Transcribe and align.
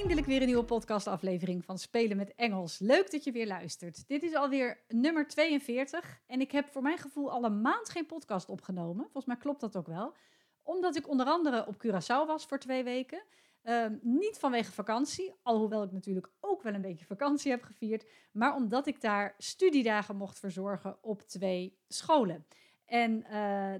Eindelijk 0.00 0.26
weer 0.26 0.40
een 0.40 0.46
nieuwe 0.46 0.64
podcastaflevering 0.64 1.64
van 1.64 1.78
Spelen 1.78 2.16
met 2.16 2.34
Engels. 2.34 2.78
Leuk 2.78 3.10
dat 3.10 3.24
je 3.24 3.32
weer 3.32 3.46
luistert. 3.46 4.08
Dit 4.08 4.22
is 4.22 4.34
alweer 4.34 4.84
nummer 4.88 5.28
42 5.28 6.20
en 6.26 6.40
ik 6.40 6.50
heb 6.52 6.68
voor 6.68 6.82
mijn 6.82 6.98
gevoel 6.98 7.30
al 7.30 7.44
een 7.44 7.60
maand 7.60 7.88
geen 7.88 8.06
podcast 8.06 8.48
opgenomen. 8.48 9.02
Volgens 9.02 9.24
mij 9.24 9.36
klopt 9.36 9.60
dat 9.60 9.76
ook 9.76 9.86
wel. 9.86 10.14
Omdat 10.62 10.96
ik 10.96 11.08
onder 11.08 11.26
andere 11.26 11.66
op 11.66 11.74
Curaçao 11.86 12.26
was 12.26 12.46
voor 12.46 12.58
twee 12.58 12.84
weken. 12.84 13.22
Ehm, 13.62 13.96
niet 14.02 14.38
vanwege 14.38 14.72
vakantie, 14.72 15.34
alhoewel 15.42 15.82
ik 15.82 15.92
natuurlijk 15.92 16.30
ook 16.40 16.62
wel 16.62 16.74
een 16.74 16.80
beetje 16.80 17.06
vakantie 17.06 17.50
heb 17.50 17.62
gevierd, 17.62 18.04
maar 18.32 18.54
omdat 18.54 18.86
ik 18.86 19.00
daar 19.00 19.34
studiedagen 19.38 20.16
mocht 20.16 20.38
verzorgen 20.38 20.98
op 21.00 21.22
twee 21.22 21.78
scholen. 21.88 22.46
En 22.90 23.24
uh, 23.26 23.32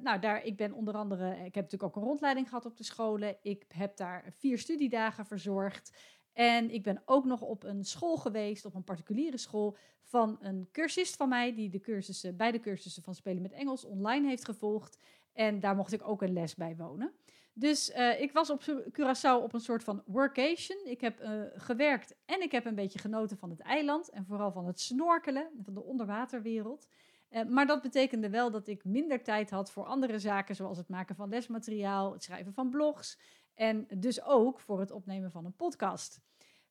nou, 0.03 0.19
daar, 0.21 0.45
ik 0.45 0.57
ben 0.57 0.73
onder 0.73 0.95
andere, 0.95 1.31
ik 1.31 1.55
heb 1.55 1.65
natuurlijk 1.65 1.83
ook 1.83 1.97
een 1.97 2.09
rondleiding 2.09 2.49
gehad 2.49 2.65
op 2.65 2.77
de 2.77 2.85
scholen. 2.85 3.37
Ik 3.43 3.65
heb 3.69 3.97
daar 3.97 4.25
vier 4.37 4.59
studiedagen 4.59 5.27
verzorgd. 5.27 5.97
En 6.33 6.71
ik 6.71 6.83
ben 6.83 7.03
ook 7.05 7.25
nog 7.25 7.41
op 7.41 7.63
een 7.63 7.85
school 7.85 8.17
geweest, 8.17 8.65
op 8.65 8.75
een 8.75 8.85
particuliere 8.85 9.37
school, 9.37 9.77
van 10.03 10.39
een 10.41 10.69
cursist 10.73 11.17
van 11.17 11.29
mij, 11.29 11.55
die 11.55 11.71
de 11.71 11.81
cursussen, 11.81 12.37
beide 12.37 12.61
cursussen 12.61 13.03
van 13.03 13.15
Spelen 13.15 13.43
met 13.43 13.53
Engels 13.53 13.85
online 13.85 14.29
heeft 14.29 14.45
gevolgd. 14.45 14.99
En 15.33 15.61
daar 15.61 15.77
mocht 15.77 15.93
ik 15.93 16.09
ook 16.09 16.23
een 16.23 16.33
les 16.33 16.55
bij 16.55 16.77
wonen. 16.77 17.13
Dus 17.53 17.91
uh, 17.91 18.21
ik 18.21 18.33
was 18.33 18.51
op 18.51 18.63
Curaçao 18.93 19.43
op 19.43 19.53
een 19.53 19.61
soort 19.61 19.85
van 19.85 20.03
workation. 20.07 20.79
Ik 20.85 21.01
heb 21.01 21.21
gewerkt 21.55 22.15
en 22.25 22.43
ik 22.43 22.53
heb 22.53 22.65
een 22.65 22.75
beetje 22.75 22.99
genoten 22.99 23.37
van 23.39 23.51
het 23.51 23.61
eiland 23.61 24.11
en 24.11 24.25
vooral 24.27 24.53
van 24.53 24.67
het 24.67 24.81
snorkelen, 24.81 25.51
van 25.63 25.75
de 25.75 25.83
onderwaterwereld. 25.83 26.89
Uh, 27.31 27.45
maar 27.45 27.67
dat 27.67 27.83
betekende 27.83 28.31
wel 28.31 28.51
dat 28.51 28.69
ik 28.69 28.85
minder 28.85 29.23
tijd 29.23 29.51
had 29.51 29.73
voor 29.73 29.85
andere 29.85 30.19
zaken, 30.19 30.57
zoals 30.57 30.79
het 30.79 30.89
maken 30.89 31.17
van 31.17 31.29
lesmateriaal, 31.29 32.13
het 32.13 32.23
schrijven 32.23 32.53
van 32.53 32.71
blogs 32.71 33.21
en 33.55 33.87
dus 33.97 34.23
ook 34.25 34.61
voor 34.61 34.81
het 34.81 34.91
opnemen 34.91 35.31
van 35.31 35.45
een 35.45 35.57
podcast. 35.57 36.21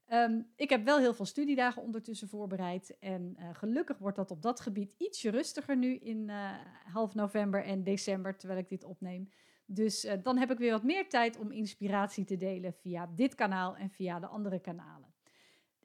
Um, 0.08 0.52
ik 0.56 0.70
heb 0.70 0.86
wel 0.86 0.98
heel 0.98 1.14
veel 1.14 1.26
studiedagen 1.26 1.82
ondertussen 1.82 2.28
voorbereid. 2.28 2.98
En 3.00 3.36
uh, 3.40 3.50
gelukkig 3.54 3.98
wordt 3.98 4.18
dat 4.18 4.32
op 4.32 4.42
dat 4.42 4.60
gebied 4.60 4.94
ietsje 4.98 5.30
rustiger 5.30 5.78
nu 5.78 5.96
in 5.96 6.28
uh, 6.28 6.52
half 6.94 7.16
november 7.16 7.64
en 7.64 7.84
december, 7.84 8.38
terwijl 8.38 8.60
ik 8.60 8.70
dit 8.70 8.84
opneem. 8.84 9.30
Dus 9.66 10.08
dan 10.24 10.38
heb 10.38 10.52
ik 10.52 10.58
weer 10.58 10.72
wat 10.72 10.84
meer 10.84 11.10
tijd 11.10 11.38
om 11.38 11.52
inspiratie 11.52 12.26
te 12.26 12.38
delen 12.38 12.74
via 12.74 13.10
dit 13.16 13.36
kanaal 13.36 13.76
en 13.76 13.90
via 13.90 14.20
de 14.20 14.28
andere 14.28 14.60
kanalen. 14.60 15.09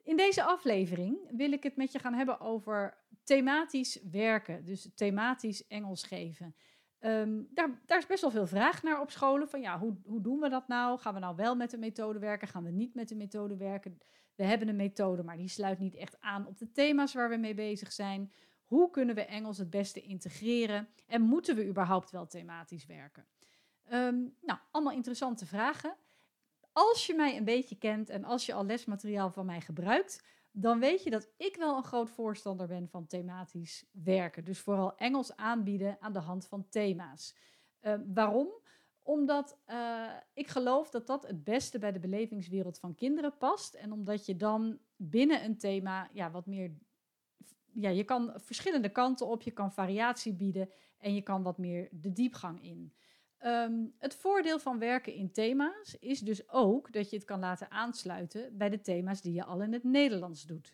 In 0.05 0.17
deze 0.17 0.43
aflevering 0.43 1.17
wil 1.31 1.51
ik 1.51 1.63
het 1.63 1.75
met 1.75 1.91
je 1.91 1.99
gaan 1.99 2.13
hebben 2.13 2.39
over 2.39 2.97
thematisch 3.23 3.99
werken, 4.11 4.65
dus 4.65 4.89
thematisch 4.95 5.67
Engels 5.67 6.03
geven. 6.03 6.55
Um, 6.99 7.47
daar, 7.51 7.81
daar, 7.85 7.97
is 7.97 8.05
best 8.05 8.21
wel 8.21 8.31
veel 8.31 8.47
vraag 8.47 8.83
naar 8.83 9.01
op 9.01 9.11
scholen. 9.11 9.49
Van 9.49 9.61
ja, 9.61 9.79
hoe, 9.79 9.97
hoe 10.03 10.21
doen 10.21 10.39
we 10.39 10.49
dat 10.49 10.67
nou? 10.67 10.99
Gaan 10.99 11.13
we 11.13 11.19
nou 11.19 11.35
wel 11.35 11.55
met 11.55 11.71
de 11.71 11.77
methode 11.77 12.19
werken? 12.19 12.47
Gaan 12.47 12.63
we 12.63 12.71
niet 12.71 12.93
met 12.93 13.09
de 13.09 13.15
methode 13.15 13.57
werken? 13.57 13.97
We 14.35 14.43
hebben 14.43 14.67
een 14.67 14.75
methode, 14.75 15.23
maar 15.23 15.37
die 15.37 15.47
sluit 15.47 15.79
niet 15.79 15.95
echt 15.95 16.21
aan 16.21 16.47
op 16.47 16.57
de 16.57 16.71
thema's 16.71 17.13
waar 17.13 17.29
we 17.29 17.37
mee 17.37 17.53
bezig 17.53 17.91
zijn. 17.91 18.31
Hoe 18.63 18.89
kunnen 18.89 19.15
we 19.15 19.25
Engels 19.25 19.57
het 19.57 19.69
beste 19.69 20.01
integreren? 20.01 20.87
En 21.07 21.21
moeten 21.21 21.55
we 21.55 21.67
überhaupt 21.67 22.11
wel 22.11 22.27
thematisch 22.27 22.85
werken? 22.85 23.25
Um, 23.91 24.35
nou, 24.41 24.59
allemaal 24.71 24.93
interessante 24.93 25.45
vragen. 25.45 25.95
Als 26.77 27.05
je 27.05 27.13
mij 27.13 27.37
een 27.37 27.43
beetje 27.43 27.77
kent 27.77 28.09
en 28.09 28.23
als 28.23 28.45
je 28.45 28.53
al 28.53 28.65
lesmateriaal 28.65 29.31
van 29.31 29.45
mij 29.45 29.61
gebruikt, 29.61 30.23
dan 30.51 30.79
weet 30.79 31.03
je 31.03 31.09
dat 31.09 31.29
ik 31.37 31.55
wel 31.55 31.77
een 31.77 31.83
groot 31.83 32.09
voorstander 32.09 32.67
ben 32.67 32.89
van 32.89 33.07
thematisch 33.07 33.85
werken. 33.91 34.43
Dus 34.43 34.59
vooral 34.59 34.95
Engels 34.97 35.35
aanbieden 35.35 35.97
aan 35.99 36.13
de 36.13 36.19
hand 36.19 36.47
van 36.47 36.69
thema's. 36.69 37.35
Uh, 37.81 37.93
waarom? 38.13 38.47
Omdat 39.01 39.57
uh, 39.69 40.11
ik 40.33 40.47
geloof 40.47 40.89
dat 40.89 41.07
dat 41.07 41.27
het 41.27 41.43
beste 41.43 41.79
bij 41.79 41.91
de 41.91 41.99
belevingswereld 41.99 42.79
van 42.79 42.95
kinderen 42.95 43.37
past. 43.37 43.73
En 43.73 43.91
omdat 43.91 44.25
je 44.25 44.35
dan 44.35 44.79
binnen 44.95 45.43
een 45.43 45.57
thema 45.57 46.09
ja, 46.13 46.31
wat 46.31 46.45
meer. 46.45 46.71
Ja, 47.71 47.89
je 47.89 48.03
kan 48.03 48.33
verschillende 48.35 48.89
kanten 48.89 49.27
op, 49.27 49.41
je 49.41 49.51
kan 49.51 49.73
variatie 49.73 50.33
bieden 50.33 50.69
en 50.97 51.13
je 51.13 51.21
kan 51.21 51.43
wat 51.43 51.57
meer 51.57 51.89
de 51.91 52.13
diepgang 52.13 52.63
in. 52.63 52.93
Um, 53.43 53.93
het 53.99 54.15
voordeel 54.15 54.59
van 54.59 54.79
werken 54.79 55.13
in 55.13 55.31
thema's 55.31 55.97
is 55.99 56.19
dus 56.19 56.49
ook 56.49 56.93
dat 56.93 57.09
je 57.09 57.15
het 57.15 57.25
kan 57.25 57.39
laten 57.39 57.71
aansluiten 57.71 58.57
bij 58.57 58.69
de 58.69 58.81
thema's 58.81 59.21
die 59.21 59.33
je 59.33 59.43
al 59.43 59.61
in 59.61 59.73
het 59.73 59.83
Nederlands 59.83 60.43
doet. 60.43 60.73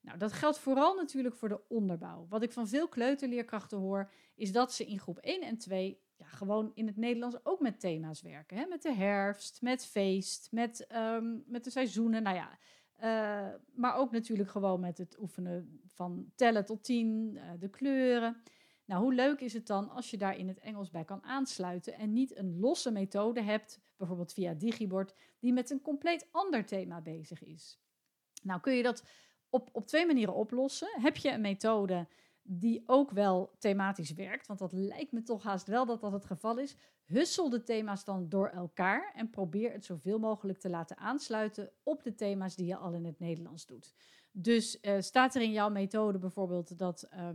Nou, 0.00 0.18
dat 0.18 0.32
geldt 0.32 0.58
vooral 0.58 0.94
natuurlijk 0.94 1.34
voor 1.34 1.48
de 1.48 1.60
onderbouw. 1.68 2.26
Wat 2.28 2.42
ik 2.42 2.52
van 2.52 2.68
veel 2.68 2.88
kleuterleerkrachten 2.88 3.78
hoor, 3.78 4.10
is 4.34 4.52
dat 4.52 4.72
ze 4.72 4.86
in 4.86 4.98
groep 4.98 5.18
1 5.18 5.42
en 5.42 5.58
2 5.58 6.00
ja, 6.16 6.26
gewoon 6.26 6.70
in 6.74 6.86
het 6.86 6.96
Nederlands 6.96 7.36
ook 7.42 7.60
met 7.60 7.80
thema's 7.80 8.22
werken. 8.22 8.56
Hè? 8.56 8.66
Met 8.66 8.82
de 8.82 8.92
herfst, 8.92 9.62
met 9.62 9.86
feest, 9.86 10.48
met, 10.50 10.86
um, 10.94 11.44
met 11.46 11.64
de 11.64 11.70
seizoenen. 11.70 12.22
Nou 12.22 12.36
ja, 12.36 12.58
uh, 13.02 13.54
maar 13.74 13.94
ook 13.94 14.10
natuurlijk 14.10 14.50
gewoon 14.50 14.80
met 14.80 14.98
het 14.98 15.18
oefenen 15.20 15.80
van 15.86 16.32
tellen 16.34 16.64
tot 16.64 16.84
10, 16.84 17.32
uh, 17.34 17.42
de 17.58 17.68
kleuren. 17.68 18.42
Nou, 18.92 19.04
hoe 19.04 19.14
leuk 19.14 19.40
is 19.40 19.52
het 19.52 19.66
dan 19.66 19.90
als 19.90 20.10
je 20.10 20.16
daar 20.16 20.36
in 20.36 20.48
het 20.48 20.58
Engels 20.58 20.90
bij 20.90 21.04
kan 21.04 21.22
aansluiten 21.22 21.94
en 21.94 22.12
niet 22.12 22.36
een 22.36 22.58
losse 22.58 22.90
methode 22.90 23.42
hebt, 23.42 23.80
bijvoorbeeld 23.96 24.32
via 24.32 24.54
Digibord, 24.54 25.14
die 25.38 25.52
met 25.52 25.70
een 25.70 25.82
compleet 25.82 26.28
ander 26.30 26.66
thema 26.66 27.00
bezig 27.00 27.42
is. 27.42 27.78
Nou, 28.42 28.60
kun 28.60 28.72
je 28.72 28.82
dat 28.82 29.04
op, 29.50 29.68
op 29.72 29.86
twee 29.86 30.06
manieren 30.06 30.34
oplossen. 30.34 30.88
Heb 31.00 31.16
je 31.16 31.30
een 31.30 31.40
methode 31.40 32.08
die 32.42 32.82
ook 32.86 33.10
wel 33.10 33.54
thematisch 33.58 34.12
werkt, 34.12 34.46
want 34.46 34.58
dat 34.58 34.72
lijkt 34.72 35.12
me 35.12 35.22
toch 35.22 35.42
haast 35.42 35.66
wel 35.66 35.86
dat 35.86 36.00
dat 36.00 36.12
het 36.12 36.24
geval 36.24 36.58
is. 36.58 36.76
Hussel 37.04 37.50
de 37.50 37.62
thema's 37.62 38.04
dan 38.04 38.28
door 38.28 38.48
elkaar 38.48 39.12
en 39.14 39.30
probeer 39.30 39.72
het 39.72 39.84
zoveel 39.84 40.18
mogelijk 40.18 40.58
te 40.58 40.70
laten 40.70 40.96
aansluiten 40.96 41.72
op 41.82 42.02
de 42.02 42.14
thema's 42.14 42.56
die 42.56 42.66
je 42.66 42.76
al 42.76 42.92
in 42.92 43.04
het 43.04 43.18
Nederlands 43.18 43.66
doet. 43.66 43.94
Dus 44.32 44.78
uh, 44.82 45.00
staat 45.00 45.34
er 45.34 45.42
in 45.42 45.52
jouw 45.52 45.70
methode 45.70 46.18
bijvoorbeeld 46.18 46.78
dat 46.78 47.08
uh, 47.14 47.28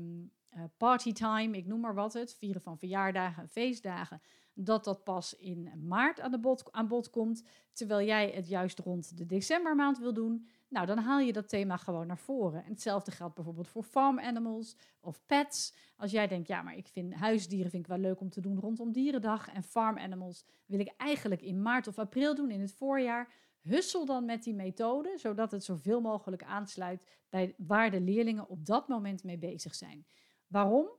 partytime, 0.77 1.57
ik 1.57 1.65
noem 1.65 1.79
maar 1.79 1.95
wat 1.95 2.13
het, 2.13 2.35
vieren 2.35 2.61
van 2.61 2.77
verjaardagen, 2.77 3.49
feestdagen, 3.49 4.21
dat 4.53 4.83
dat 4.83 5.03
pas 5.03 5.35
in 5.37 5.71
maart 5.87 6.19
aan, 6.19 6.31
de 6.31 6.39
bod, 6.39 6.71
aan 6.71 6.87
bod 6.87 7.09
komt, 7.09 7.43
terwijl 7.73 8.07
jij 8.07 8.29
het 8.29 8.47
juist 8.47 8.79
rond 8.79 9.17
de 9.17 9.25
decembermaand 9.25 9.99
wil 9.99 10.13
doen, 10.13 10.47
nou 10.69 10.85
dan 10.85 10.97
haal 10.97 11.19
je 11.19 11.33
dat 11.33 11.49
thema 11.49 11.77
gewoon 11.77 12.07
naar 12.07 12.17
voren. 12.17 12.63
En 12.63 12.69
hetzelfde 12.69 13.11
geldt 13.11 13.35
bijvoorbeeld 13.35 13.67
voor 13.67 13.83
farm 13.83 14.19
animals 14.19 14.75
of 14.99 15.21
pets. 15.25 15.75
Als 15.97 16.11
jij 16.11 16.27
denkt, 16.27 16.47
ja, 16.47 16.61
maar 16.61 16.77
ik 16.77 16.87
vind 16.87 17.13
huisdieren 17.13 17.71
vind 17.71 17.83
ik 17.83 17.89
wel 17.89 17.99
leuk 17.99 18.19
om 18.19 18.29
te 18.29 18.41
doen 18.41 18.59
rondom 18.59 18.91
dierendag 18.91 19.49
en 19.49 19.63
farm 19.63 19.97
animals 19.97 20.45
wil 20.65 20.79
ik 20.79 20.93
eigenlijk 20.97 21.41
in 21.41 21.61
maart 21.61 21.87
of 21.87 21.99
april 21.99 22.35
doen 22.35 22.51
in 22.51 22.61
het 22.61 22.73
voorjaar. 22.73 23.33
Hussel 23.61 24.05
dan 24.05 24.25
met 24.25 24.43
die 24.43 24.53
methode, 24.53 25.17
zodat 25.17 25.51
het 25.51 25.63
zoveel 25.63 26.01
mogelijk 26.01 26.43
aansluit 26.43 27.05
bij 27.29 27.53
waar 27.57 27.91
de 27.91 28.01
leerlingen 28.01 28.49
op 28.49 28.65
dat 28.65 28.87
moment 28.87 29.23
mee 29.23 29.37
bezig 29.37 29.75
zijn. 29.75 30.05
Waarom? 30.47 30.89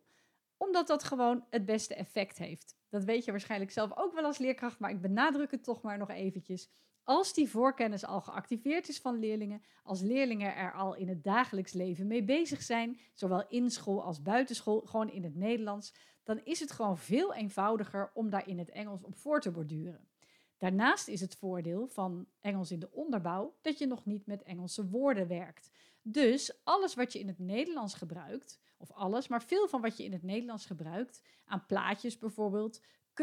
Omdat 0.57 0.87
dat 0.87 1.05
gewoon 1.05 1.45
het 1.51 1.65
beste 1.65 1.95
effect 1.95 2.39
heeft. 2.39 2.77
Dat 2.89 3.05
weet 3.05 3.25
je 3.25 3.31
waarschijnlijk 3.31 3.71
zelf 3.71 3.91
ook 3.95 4.15
wel 4.15 4.25
als 4.25 4.39
leerkracht, 4.39 4.79
maar 4.79 4.91
ik 4.91 5.01
benadruk 5.01 5.51
het 5.51 5.65
toch 5.65 5.83
maar 5.83 5.99
nog 5.99 6.11
eventjes. 6.11 6.71
Als 7.03 7.35
die 7.35 7.49
voorkennis 7.49 8.05
al 8.05 8.21
geactiveerd 8.21 8.89
is 8.89 9.01
van 9.01 9.19
leerlingen, 9.19 9.63
als 9.83 10.01
leerlingen 10.01 10.55
er 10.55 10.73
al 10.73 10.95
in 10.95 11.09
het 11.09 11.25
dagelijks 11.25 11.73
leven 11.73 12.07
mee 12.07 12.25
bezig 12.25 12.63
zijn, 12.63 12.99
zowel 13.15 13.49
in 13.49 13.71
school 13.71 14.03
als 14.03 14.23
buitenschool, 14.23 14.81
gewoon 14.81 15.11
in 15.11 15.25
het 15.25 15.35
Nederlands, 15.35 15.95
dan 16.23 16.41
is 16.45 16.61
het 16.61 16.71
gewoon 16.71 16.99
veel 16.99 17.35
eenvoudiger 17.35 18.11
om 18.15 18.31
daar 18.31 18.49
in 18.49 18.59
het 18.59 18.71
Engels 18.71 19.03
op 19.03 19.17
voor 19.17 19.41
te 19.41 19.51
borduren. 19.51 20.09
Daarnaast 20.59 21.09
is 21.09 21.21
het 21.21 21.37
voordeel 21.37 21.87
van 21.87 22.27
Engels 22.41 22.71
in 22.71 22.79
de 22.79 22.93
onderbouw 22.93 23.57
dat 23.61 23.79
je 23.79 23.87
nog 23.87 24.05
niet 24.05 24.27
met 24.27 24.43
Engelse 24.43 24.89
woorden 24.89 25.29
werkt. 25.29 25.71
Dus 26.03 26.61
alles 26.65 26.95
wat 26.95 27.13
je 27.13 27.19
in 27.19 27.29
het 27.29 27.39
Nederlands 27.39 27.95
gebruikt, 27.95 28.61
of 28.79 28.93
alles, 28.93 29.29
maar 29.29 29.43
veel 29.43 29.69
van 29.69 29.81
wat 29.81 29.97
je 29.97 30.05
in 30.05 30.13
het 30.13 30.23
Nederlands 30.23 30.67
gebruikt, 30.67 31.23
aan 31.45 31.67
plaatjes 31.67 32.19
bijvoorbeeld, 32.19 32.81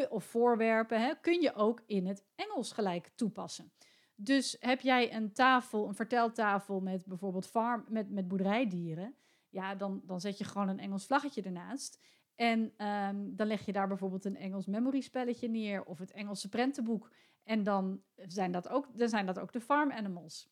of 0.09 0.23
voorwerpen, 0.23 1.01
hè, 1.01 1.13
kun 1.21 1.41
je 1.41 1.53
ook 1.53 1.83
in 1.85 2.05
het 2.05 2.25
Engels 2.35 2.71
gelijk 2.71 3.11
toepassen. 3.15 3.71
Dus 4.15 4.57
heb 4.59 4.81
jij 4.81 5.13
een 5.13 5.33
tafel, 5.33 5.87
een 5.87 5.95
verteltafel 5.95 6.79
met 6.79 7.05
bijvoorbeeld 7.05 7.47
farm, 7.47 7.85
met, 7.87 8.09
met 8.09 8.27
boerderijdieren, 8.27 9.15
ja, 9.49 9.75
dan, 9.75 10.01
dan 10.05 10.21
zet 10.21 10.37
je 10.37 10.43
gewoon 10.43 10.67
een 10.67 10.79
Engels 10.79 11.05
vlaggetje 11.05 11.41
ernaast. 11.41 11.99
En 12.35 12.73
ehm, 12.77 13.15
dan 13.29 13.47
leg 13.47 13.65
je 13.65 13.71
daar 13.71 13.87
bijvoorbeeld 13.87 14.25
een 14.25 14.37
Engels 14.37 14.65
memory 14.65 15.01
spelletje 15.01 15.49
neer 15.49 15.83
of 15.83 15.99
het 15.99 16.11
Engelse 16.11 16.49
prentenboek. 16.49 17.11
En 17.43 17.63
dan 17.63 18.01
zijn 18.15 18.51
dat 18.51 18.69
ook, 18.69 18.97
dan 18.97 19.09
zijn 19.09 19.25
dat 19.25 19.39
ook 19.39 19.51
de 19.51 19.61
farm 19.61 19.91
animals. 19.91 20.49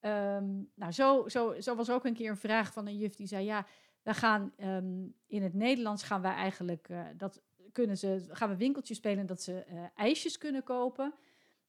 Ehm, 0.00 0.62
nou, 0.74 0.92
zo, 0.92 1.28
zo, 1.28 1.60
zo 1.60 1.74
was 1.74 1.90
ook 1.90 2.04
een 2.04 2.14
keer 2.14 2.30
een 2.30 2.36
vraag 2.36 2.72
van 2.72 2.86
een 2.86 2.96
juf 2.96 3.14
die 3.14 3.26
zei: 3.26 3.44
Ja, 3.44 3.66
we 4.06 4.14
gaan 4.14 4.52
ehm, 4.56 5.06
in 5.26 5.42
het 5.42 5.54
Nederlands 5.54 6.02
gaan 6.02 6.22
wij 6.22 6.32
eigenlijk 6.32 6.88
uh, 6.88 7.06
dat 7.16 7.42
kunnen 7.72 7.98
ze, 7.98 8.24
gaan 8.28 8.48
we 8.48 8.56
winkeltjes 8.56 8.96
spelen 8.96 9.26
dat 9.26 9.42
ze 9.42 9.64
uh, 9.70 9.84
ijsjes 9.94 10.38
kunnen 10.38 10.62
kopen. 10.62 11.14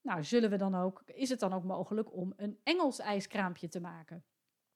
Nou, 0.01 0.23
zullen 0.23 0.49
we 0.49 0.57
dan 0.57 0.75
ook, 0.75 1.03
is 1.05 1.29
het 1.29 1.39
dan 1.39 1.53
ook 1.53 1.63
mogelijk 1.63 2.13
om 2.13 2.33
een 2.35 2.59
Engels 2.63 2.99
ijskraampje 2.99 3.67
te 3.67 3.79
maken? 3.79 4.23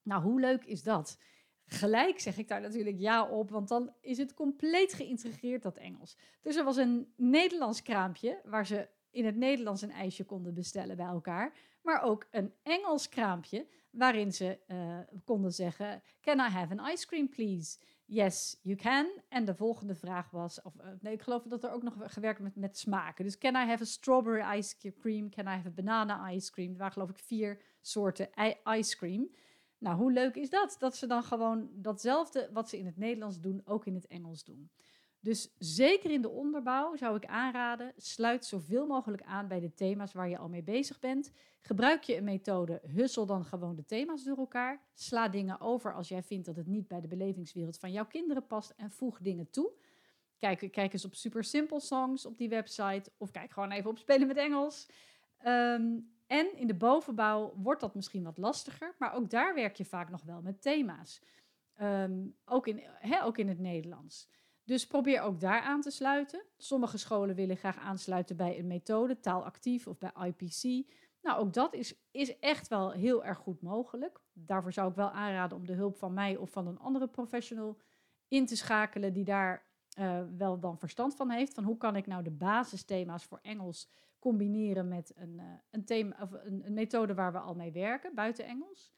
Nou, 0.02 0.24
hoe 0.24 0.40
leuk 0.40 0.64
is 0.66 0.84
dat? 0.84 1.18
Gelijk 1.66 2.20
zeg 2.20 2.38
ik 2.38 2.48
daar 2.48 2.62
natuurlijk 2.62 3.00
ja 3.00 3.28
op, 3.28 3.50
want 3.50 3.68
dan 3.68 3.94
is 4.00 4.18
het 4.18 4.34
compleet 4.34 4.94
geïntegreerd, 4.94 5.62
dat 5.62 5.78
Engels. 5.78 6.18
Dus 6.42 6.56
er 6.56 6.64
was 6.64 6.78
een 6.78 7.14
Nederlands 7.16 7.82
kraampje 7.82 8.42
waar 8.44 8.66
ze 8.66 8.90
in 9.10 9.26
het 9.26 9.36
Nederlands 9.36 9.82
een 9.82 9.92
ijsje 9.92 10.24
konden 10.24 10.54
bestellen 10.54 10.96
bij 10.96 11.06
elkaar. 11.06 11.54
Maar 11.82 12.02
ook 12.02 12.28
een 12.32 12.54
Engels 12.64 13.10
kraampje 13.10 13.68
waarin 13.92 14.34
ze 14.34 14.60
uh, 14.68 14.98
konden 15.24 15.54
zeggen: 15.54 16.02
Can 16.22 16.40
I 16.40 16.50
have 16.50 16.78
an 16.78 16.92
ice 16.92 17.08
cream, 17.08 17.30
please? 17.30 17.80
Yes, 18.06 18.60
you 18.62 18.76
can. 18.76 19.12
En 19.30 19.46
de 19.46 19.56
volgende 19.56 19.96
vraag 19.96 20.30
was: 20.30 20.62
of, 20.62 20.76
uh, 20.76 20.88
nee, 21.00 21.14
ik 21.14 21.22
geloof 21.22 21.44
dat 21.44 21.64
er 21.64 21.72
ook 21.72 21.84
nog 21.84 21.96
gewerkt 22.00 22.40
met, 22.40 22.56
met 22.56 22.78
smaken. 22.78 23.26
Dus 23.26 23.38
can 23.38 23.56
I 23.56 23.66
have 23.66 23.84
a 23.84 23.86
strawberry 23.86 24.58
ice 24.58 24.94
cream? 25.00 25.30
Can 25.30 25.46
I 25.46 25.50
have 25.50 25.68
a 25.68 25.72
banana 25.72 26.32
ice 26.32 26.52
cream? 26.52 26.72
Er 26.72 26.78
waren 26.78 26.94
geloof 26.94 27.10
ik 27.10 27.18
vier 27.18 27.62
soorten 27.82 28.30
ice 28.64 28.98
cream. 28.98 29.30
Nou, 29.78 29.98
hoe 29.98 30.12
leuk 30.12 30.36
is 30.36 30.50
dat? 30.50 30.76
Dat 30.80 30.96
ze 30.96 31.08
dan 31.08 31.24
gewoon 31.24 31.70
datzelfde 31.74 32.50
wat 32.54 32.70
ze 32.70 32.78
in 32.78 32.86
het 32.86 32.98
Nederlands 32.98 33.40
doen, 33.40 33.62
ook 33.66 33.86
in 33.86 33.96
het 33.96 34.08
Engels 34.08 34.44
doen. 34.44 34.72
Dus 35.24 35.54
zeker 35.58 36.12
in 36.12 36.22
de 36.22 36.30
onderbouw 36.30 36.96
zou 36.96 37.16
ik 37.16 37.26
aanraden, 37.26 37.94
sluit 37.98 38.46
zoveel 38.46 38.88
mogelijk 38.88 39.24
aan 39.24 39.48
bij 39.48 39.60
de 39.60 39.74
thema's 39.74 40.14
waar 40.14 40.30
je 40.30 40.38
al 40.38 40.50
mee 40.50 40.64
bezig 40.64 41.00
bent. 41.00 41.32
Gebruik 41.60 42.04
je 42.04 42.18
een 42.18 42.24
methode, 42.24 42.82
hussel 42.88 43.26
dan 43.26 43.46
gewoon 43.46 43.76
de 43.76 43.86
thema's 43.86 44.24
door 44.24 44.38
elkaar. 44.38 44.82
Sla 44.94 45.28
dingen 45.30 45.60
over 45.60 45.94
als 45.94 46.08
jij 46.08 46.24
vindt 46.24 46.46
dat 46.46 46.56
het 46.56 46.68
niet 46.68 46.88
bij 46.88 47.02
de 47.02 47.08
belevingswereld 47.08 47.78
van 47.78 47.92
jouw 47.92 48.06
kinderen 48.06 48.48
past 48.48 48.74
en 48.78 48.92
voeg 48.92 49.20
dingen 49.20 49.50
toe. 49.50 49.72
Kijk, 50.38 50.72
kijk 50.72 50.94
eens 50.94 51.06
op 51.06 51.16
Super 51.16 51.44
Simple 51.44 51.80
Songs 51.80 52.26
op 52.26 52.38
die 52.38 52.50
website 52.50 53.12
of 53.18 53.32
kijk 53.32 53.52
gewoon 53.52 53.72
even 53.72 53.90
op 53.90 53.98
Spelen 53.98 54.28
met 54.28 54.38
Engels. 54.38 54.90
Ehm, 55.38 56.00
en 56.28 56.58
in 56.58 56.68
de 56.68 56.76
bovenbouw 56.76 57.54
wordt 57.56 57.82
dat 57.82 57.96
misschien 57.96 58.24
wat 58.24 58.38
lastiger, 58.38 58.96
maar 59.00 59.14
ook 59.14 59.30
daar 59.30 59.54
werk 59.54 59.76
je 59.76 59.86
vaak 59.86 60.10
nog 60.10 60.24
wel 60.24 60.42
met 60.42 60.62
thema's. 60.62 61.22
Ehm, 61.74 62.28
ook, 62.46 62.68
in, 62.68 62.84
ook 63.24 63.38
in 63.38 63.48
het 63.48 63.60
Nederlands. 63.60 64.30
Dus 64.64 64.88
probeer 64.88 65.22
ook 65.22 65.40
daar 65.40 65.62
aan 65.62 65.82
te 65.82 65.90
sluiten. 65.90 66.44
Sommige 66.58 66.98
scholen 66.98 67.36
willen 67.36 67.58
graag 67.58 67.78
aansluiten 67.78 68.38
bij 68.38 68.60
een 68.60 68.68
methode, 68.68 69.20
taalactief 69.20 69.88
of 69.88 69.98
bij 69.98 70.12
IPC. 70.26 70.88
Nou, 71.22 71.40
ook 71.40 71.54
dat 71.54 71.74
is, 71.74 71.96
is 72.12 72.40
echt 72.40 72.68
wel 72.68 72.92
heel 72.92 73.26
erg 73.26 73.38
goed 73.38 73.62
mogelijk. 73.62 74.22
Daarvoor 74.34 74.74
zou 74.74 74.90
ik 74.90 74.96
wel 74.96 75.12
aanraden 75.12 75.58
om 75.58 75.66
de 75.66 75.74
hulp 75.74 75.98
van 75.98 76.14
mij 76.14 76.38
of 76.38 76.50
van 76.50 76.68
een 76.68 76.80
andere 76.80 77.08
professional 77.08 77.78
in 78.28 78.46
te 78.46 78.56
schakelen 78.56 79.14
die 79.14 79.24
daar 79.24 79.70
uh, 80.00 80.22
wel 80.38 80.60
dan 80.60 80.80
verstand 80.80 81.16
van 81.16 81.30
heeft. 81.30 81.54
Van 81.54 81.64
hoe 81.64 81.78
kan 81.78 81.96
ik 81.96 82.08
nou 82.08 82.24
de 82.24 82.32
basisthema's 82.32 83.26
voor 83.26 83.40
Engels 83.42 83.90
combineren 84.20 84.88
met 84.88 85.14
een, 85.16 85.34
uh, 85.34 85.44
een, 85.70 85.86
thema, 85.86 86.16
of 86.22 86.32
een, 86.32 86.66
een, 86.66 86.74
methode 86.74 87.14
waar 87.14 87.32
we 87.32 87.40
al 87.40 87.56
mee 87.56 87.72
werken, 87.72 88.16
buiten 88.16 88.46
Engels. 88.46 88.94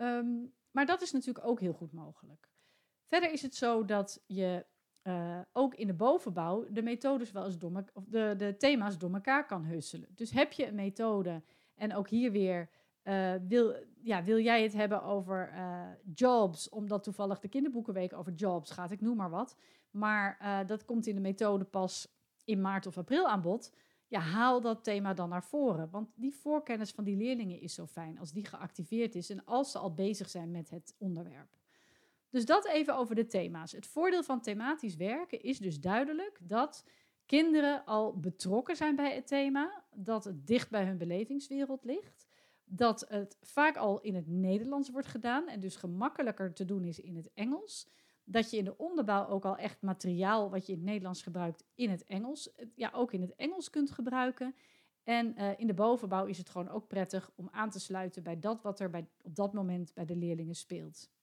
Um, 0.00 0.54
maar 0.70 0.86
dat 0.86 1.02
is 1.02 1.12
natuurlijk 1.12 1.46
ook 1.46 1.60
heel 1.60 1.72
goed 1.72 1.92
mogelijk. 1.92 2.50
Verder 3.04 3.32
is 3.32 3.42
het 3.42 3.54
zo 3.54 3.84
dat 3.84 4.22
je 4.26 4.66
uh, 5.06 5.38
ook 5.52 5.74
in 5.74 5.86
de 5.86 5.94
bovenbouw 5.94 6.66
de 6.70 6.82
methodes 6.82 7.32
wel 7.32 7.44
eens 7.44 7.58
door 7.58 7.84
of 7.92 8.04
de, 8.04 8.34
de 8.38 8.56
thema's 8.56 8.98
door 8.98 9.12
elkaar 9.12 9.46
kan 9.46 9.64
husselen. 9.64 10.08
Dus 10.14 10.30
heb 10.30 10.52
je 10.52 10.66
een 10.66 10.74
methode 10.74 11.42
en 11.74 11.94
ook 11.94 12.08
hier 12.08 12.32
weer 12.32 12.68
uh, 13.04 13.32
wil, 13.48 13.74
ja, 14.02 14.24
wil 14.24 14.38
jij 14.38 14.62
het 14.62 14.72
hebben 14.72 15.02
over 15.02 15.52
uh, 15.52 15.80
jobs, 16.14 16.68
omdat 16.68 17.02
toevallig 17.02 17.40
de 17.40 17.48
kinderboekenweek 17.48 18.12
over 18.12 18.32
jobs 18.32 18.70
gaat, 18.70 18.90
ik 18.90 19.00
noem 19.00 19.16
maar 19.16 19.30
wat. 19.30 19.56
Maar 19.90 20.64
dat 20.66 20.84
komt 20.84 21.06
in 21.06 21.14
de 21.14 21.20
methode 21.20 21.64
pas 21.64 22.08
in 22.44 22.60
maart 22.60 22.86
of 22.86 22.98
april 22.98 23.28
aan 23.28 23.40
bod. 23.40 23.72
Ja, 24.08 24.20
haal 24.20 24.60
dat 24.60 24.84
thema 24.84 25.14
dan 25.14 25.28
naar 25.28 25.44
voren. 25.44 25.90
Want 25.90 26.08
die 26.14 26.34
voorkennis 26.34 26.90
van 26.90 27.04
die 27.04 27.16
leerlingen 27.16 27.60
is 27.60 27.74
zo 27.74 27.86
fijn 27.86 28.18
als 28.18 28.32
die 28.32 28.46
geactiveerd 28.46 29.14
is 29.14 29.30
en 29.30 29.44
als 29.44 29.70
ze 29.70 29.78
al 29.78 29.94
bezig 29.94 30.28
zijn 30.28 30.50
met 30.50 30.70
het 30.70 30.94
onderwerp. 30.98 31.56
Dus 32.36 32.44
dat 32.44 32.66
even 32.66 32.96
over 32.96 33.14
de 33.14 33.26
thema's. 33.26 33.72
Het 33.72 33.86
voordeel 33.86 34.22
van 34.22 34.40
thematisch 34.40 34.96
werken 34.96 35.42
is 35.42 35.58
dus 35.58 35.80
duidelijk 35.80 36.38
dat 36.42 36.84
kinderen 37.26 37.84
al 37.84 38.18
betrokken 38.18 38.76
zijn 38.76 38.96
bij 38.96 39.14
het 39.14 39.26
thema, 39.26 39.84
dat 39.94 40.24
het 40.24 40.46
dicht 40.46 40.70
bij 40.70 40.84
hun 40.84 40.98
belevingswereld 40.98 41.84
ligt, 41.84 42.26
dat 42.64 43.06
het 43.08 43.38
vaak 43.42 43.76
al 43.76 44.00
in 44.00 44.14
het 44.14 44.26
Nederlands 44.26 44.90
wordt 44.90 45.06
gedaan 45.06 45.48
en 45.48 45.60
dus 45.60 45.76
gemakkelijker 45.76 46.52
te 46.52 46.64
doen 46.64 46.84
is 46.84 47.00
in 47.00 47.16
het 47.16 47.30
Engels. 47.34 47.88
Dat 48.24 48.50
je 48.50 48.56
in 48.56 48.64
de 48.64 48.78
onderbouw 48.78 49.26
ook 49.26 49.44
al 49.44 49.56
echt 49.56 49.82
materiaal 49.82 50.50
wat 50.50 50.66
je 50.66 50.72
in 50.72 50.78
het 50.78 50.86
Nederlands 50.86 51.22
gebruikt 51.22 51.64
in 51.74 51.90
het 51.90 52.04
Engels, 52.04 52.50
ja, 52.74 52.90
ook 52.94 53.12
in 53.12 53.20
het 53.20 53.34
Engels 53.34 53.70
kunt 53.70 53.90
gebruiken. 53.90 54.54
En 55.02 55.34
uh, 55.38 55.58
in 55.58 55.66
de 55.66 55.74
bovenbouw 55.74 56.26
is 56.26 56.38
het 56.38 56.50
gewoon 56.50 56.68
ook 56.68 56.88
prettig 56.88 57.30
om 57.34 57.48
aan 57.50 57.70
te 57.70 57.80
sluiten 57.80 58.22
bij 58.22 58.38
dat 58.38 58.62
wat 58.62 58.80
er 58.80 58.90
bij, 58.90 59.08
op 59.22 59.34
dat 59.34 59.52
moment 59.52 59.94
bij 59.94 60.04
de 60.04 60.16
leerlingen 60.16 60.54
speelt. 60.54 61.14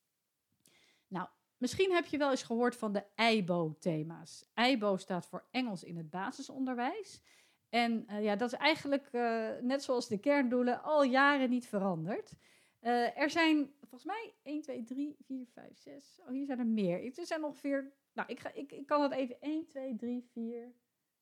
Misschien 1.64 1.92
heb 1.92 2.06
je 2.06 2.18
wel 2.18 2.30
eens 2.30 2.44
gehoord 2.44 2.76
van 2.76 2.94
de 2.94 3.04
EIBO-thema's. 3.16 4.46
EIBO 4.54 4.98
staat 4.98 5.26
voor 5.26 5.44
Engels 5.52 5.84
in 5.84 5.98
het 5.98 6.10
basisonderwijs. 6.10 7.22
En 7.70 8.06
uh, 8.10 8.24
ja, 8.24 8.36
dat 8.36 8.54
is 8.54 8.60
eigenlijk, 8.60 9.10
uh, 9.12 9.50
net 9.62 9.84
zoals 9.84 10.08
de 10.08 10.18
kerndoelen, 10.18 10.84
al 10.84 11.04
jaren 11.04 11.50
niet 11.50 11.68
veranderd. 11.68 12.34
Uh, 12.82 13.18
er 13.18 13.30
zijn 13.30 13.74
volgens 13.80 14.04
mij 14.04 14.34
1, 14.44 14.62
2, 14.62 14.84
3, 14.84 15.16
4, 15.26 15.46
5, 15.54 15.78
6. 15.78 16.20
Oh, 16.20 16.28
hier 16.28 16.46
zijn 16.46 16.60
er 16.60 16.66
meer. 16.66 17.18
Er 17.18 17.26
zijn 17.26 17.44
ongeveer. 17.44 17.94
Nou, 18.14 18.30
ik, 18.30 18.40
ga, 18.40 18.52
ik, 18.54 18.72
ik 18.72 18.86
kan 18.86 19.02
het 19.02 19.12
even. 19.12 19.42
1, 19.42 19.68
2, 19.68 19.96
3, 19.96 20.24
4, 20.32 20.72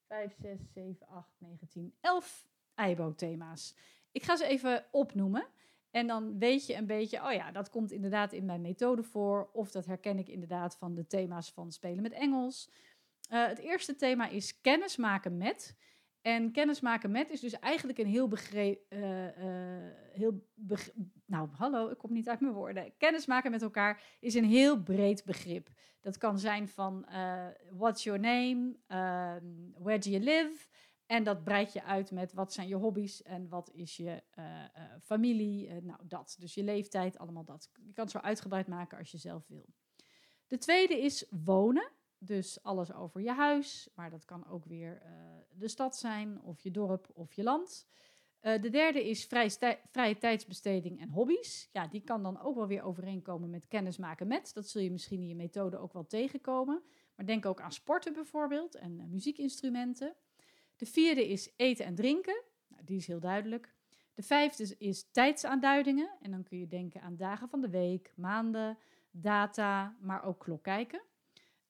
5, 0.08 0.36
6, 0.40 0.60
7, 0.74 1.08
8, 1.08 1.28
9, 1.38 1.68
10, 1.68 1.94
11 2.02 2.48
EIBO-thema's. 2.76 3.76
Ik 4.12 4.24
ga 4.24 4.36
ze 4.36 4.46
even 4.46 4.86
opnoemen. 4.92 5.48
En 5.92 6.08
dan 6.08 6.40
weet 6.40 6.66
je 6.66 6.76
een 6.76 6.86
beetje, 6.86 7.24
oh 7.24 7.32
ja, 7.32 7.52
dat 7.52 7.70
komt 7.70 7.92
inderdaad 7.92 8.34
in 8.34 8.46
mijn 8.46 8.62
methode 8.62 9.04
voor. 9.04 9.50
Of 9.54 9.72
dat 9.72 9.86
herken 9.86 10.18
ik 10.18 10.28
inderdaad 10.28 10.78
van 10.78 10.96
de 10.96 11.08
thema's 11.08 11.52
van 11.52 11.72
spelen 11.72 12.02
met 12.02 12.12
Engels. 12.12 12.70
Uh, 13.32 13.48
het 13.48 13.60
eerste 13.60 13.96
thema 13.96 14.28
is 14.28 14.62
kennismaken 14.62 15.38
met. 15.38 15.76
En 16.22 16.52
kennismaken 16.52 17.12
met 17.12 17.30
is 17.30 17.40
dus 17.40 17.60
eigenlijk 17.60 18.00
een 18.00 18.08
heel 18.08 18.28
begreep. 18.28 18.86
Uh, 18.90 19.24
uh, 19.24 19.92
heel 20.12 20.48
begre 20.54 20.94
nou, 21.26 21.50
hallo, 21.52 21.90
ik 21.90 21.98
kom 21.98 22.14
niet 22.14 22.30
uit 22.30 22.40
mijn 22.40 22.54
woorden. 22.54 22.94
Kennismaken 22.98 23.52
met 23.52 23.62
elkaar 23.62 24.04
is 24.20 24.34
een 24.34 24.46
heel 24.46 24.84
breed 24.84 25.24
begrip. 25.26 25.70
Dat 26.02 26.18
kan 26.18 26.40
zijn 26.40 26.68
van 26.68 27.06
what's 27.72 28.04
your 28.04 28.20
name, 28.20 28.76
um, 28.88 29.74
where 29.78 30.00
do 30.00 30.10
you 30.10 30.24
live. 30.24 30.68
En 31.12 31.24
dat 31.24 31.44
breid 31.44 31.74
je 31.74 31.84
uit 31.84 32.12
met 32.12 32.34
wat 32.34 32.54
zijn 32.54 32.68
je 32.68 32.76
hobby's 32.76 33.24
en 33.24 33.50
wat 33.50 33.72
is 33.74 33.98
je 33.98 34.24
uh, 34.40 34.46
uh, 34.46 34.84
familie. 35.02 35.68
Uh, 35.68 35.82
nou, 35.82 36.00
dat. 36.04 36.36
Dus 36.40 36.54
je 36.54 36.64
leeftijd, 36.64 37.18
allemaal 37.18 37.44
dat. 37.44 37.70
Je 37.86 37.94
kan 37.94 38.04
het 38.04 38.14
zo 38.14 38.18
uitgebreid 38.18 38.68
maken 38.68 38.98
als 38.98 39.12
je 39.12 39.18
zelf 39.18 39.48
wil. 39.48 39.66
De 40.48 40.58
tweede 40.58 41.02
is 41.02 41.26
wonen. 41.30 41.92
Dus 42.18 42.64
alles 42.64 42.94
over 42.94 43.22
je 43.22 43.32
huis, 43.32 43.90
maar 43.96 44.10
dat 44.10 44.26
kan 44.26 44.48
ook 44.48 44.66
weer 44.66 45.02
de 45.50 45.68
stad 45.68 45.98
zijn, 45.98 46.42
of 46.42 46.62
je 46.62 46.72
dorp 46.72 47.10
of 47.14 47.34
je 47.34 47.44
land. 47.44 47.88
de 48.40 48.70
derde 48.70 49.10
is 49.10 49.26
vrije, 49.26 49.80
vrije 49.92 50.18
tijdsbesteding 50.18 51.00
en 51.00 51.10
hobby's. 51.10 51.70
Ja, 51.72 51.88
die 51.88 52.02
kan 52.02 52.24
dan 52.24 52.42
ook 52.42 52.56
wel 52.56 52.68
weer 52.68 52.84
overeenkomen 52.84 53.50
met 53.50 53.68
kennismaken 53.68 54.28
met. 54.28 54.54
Dat 54.54 54.68
zul 54.68 54.82
je 54.82 54.92
misschien 54.92 55.22
in 55.22 55.28
je 55.28 55.36
methode 55.36 55.78
ook 55.78 55.94
wel 55.94 56.06
tegenkomen. 56.06 56.84
Maar 57.16 57.26
denk 57.26 57.46
ook 57.46 57.62
aan 57.62 57.72
sporten 57.72 58.14
bijvoorbeeld 58.14 58.76
en 58.76 59.10
muziekinstrumenten. 59.10 60.16
De 60.82 60.88
vierde 60.88 61.28
is 61.28 61.54
eten 61.56 61.86
en 61.86 61.96
drinken. 61.96 62.42
Nou, 62.68 62.84
die 62.84 62.98
is 62.98 63.08
heel 63.08 63.20
duidelijk. 63.20 63.74
De 64.14 64.22
vijfde 64.22 64.76
is 64.78 65.12
tijdsaanduidingen. 65.12 66.10
En 66.22 66.32
dan 66.32 66.44
kun 66.44 66.58
je 66.58 66.68
denken 66.68 67.02
aan 67.02 67.16
dagen 67.16 67.50
van 67.50 67.62
de 67.62 67.70
week, 67.70 68.14
maanden, 68.16 68.78
data, 69.12 69.96
maar 70.00 70.24
ook 70.24 70.40
klok 70.40 70.64
kijken. 70.64 71.02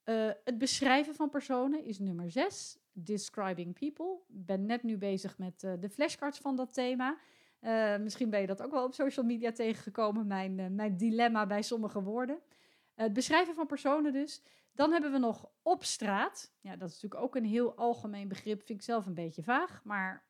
Uh, 0.06 0.30
het 0.44 0.58
beschrijven 0.58 1.16
van 1.16 1.30
personen 1.30 1.86
is 1.86 2.00
nummer 2.00 2.32
zes. 2.32 2.80
Describing 2.92 3.80
people. 3.80 4.20
Ik 4.28 4.46
ben 4.46 4.66
net 4.66 4.84
nu 4.84 4.98
bezig 4.98 5.38
met 5.38 5.64
uh, 5.64 5.74
de 5.80 5.90
flashcards 5.90 6.40
van 6.40 6.56
dat 6.56 6.74
thema. 6.74 7.18
Uh, 7.62 7.98
misschien 7.98 8.30
ben 8.30 8.42
je 8.42 8.48
dat 8.48 8.62
ook 8.62 8.72
wel 8.72 8.86
op 8.86 8.94
social 8.94 9.26
media 9.26 9.52
tegengekomen, 9.52 10.28
mijn, 10.28 10.76
mijn 10.76 10.98
dilemma 10.98 11.46
bij 11.46 11.62
sommige 11.62 12.04
woorden. 12.04 12.40
het 12.96 13.14
beschrijven 13.14 13.56
van 13.56 13.68
personen 13.68 14.14
dus. 14.14 14.42
Dan 14.74 14.92
hebben 14.92 15.12
we 15.12 15.18
nog 15.18 15.50
op 15.62 15.84
straat. 15.84 16.54
Ja, 16.60 16.76
dat 16.76 16.90
is 16.90 16.94
natuurlijk 16.94 17.22
ook 17.22 17.36
een 17.36 17.50
heel 17.50 17.76
algemeen 17.76 18.28
begrip. 18.28 18.64
Vind 18.64 18.80
ik 18.80 18.86
zelf 18.86 19.06
een 19.06 19.14
beetje 19.14 19.44
vaag, 19.44 19.84
maar, 19.84 20.26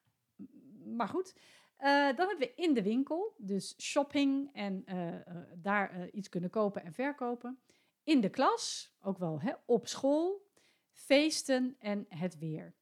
maar 0.85 1.07
goed. 1.07 1.33
Uh, 1.79 1.87
dan 1.87 2.27
hebben 2.27 2.37
we 2.37 2.53
in 2.55 2.73
de 2.73 2.83
winkel, 2.83 3.35
dus 3.37 3.81
shopping 3.81 4.49
en 4.53 4.83
uh, 4.85 5.07
uh, 5.07 5.19
daar 5.55 6.09
iets 6.09 6.29
kunnen 6.29 6.49
kopen 6.49 6.83
en 6.83 6.93
verkopen. 6.93 7.59
In 8.03 8.21
de 8.21 8.29
klas, 8.29 8.95
ook 9.01 9.17
wel 9.17 9.41
hè, 9.41 9.53
op 9.65 9.87
school. 9.87 10.49
feesten 10.91 11.75
en 11.79 12.05
het 12.09 12.37
weer. 12.37 12.75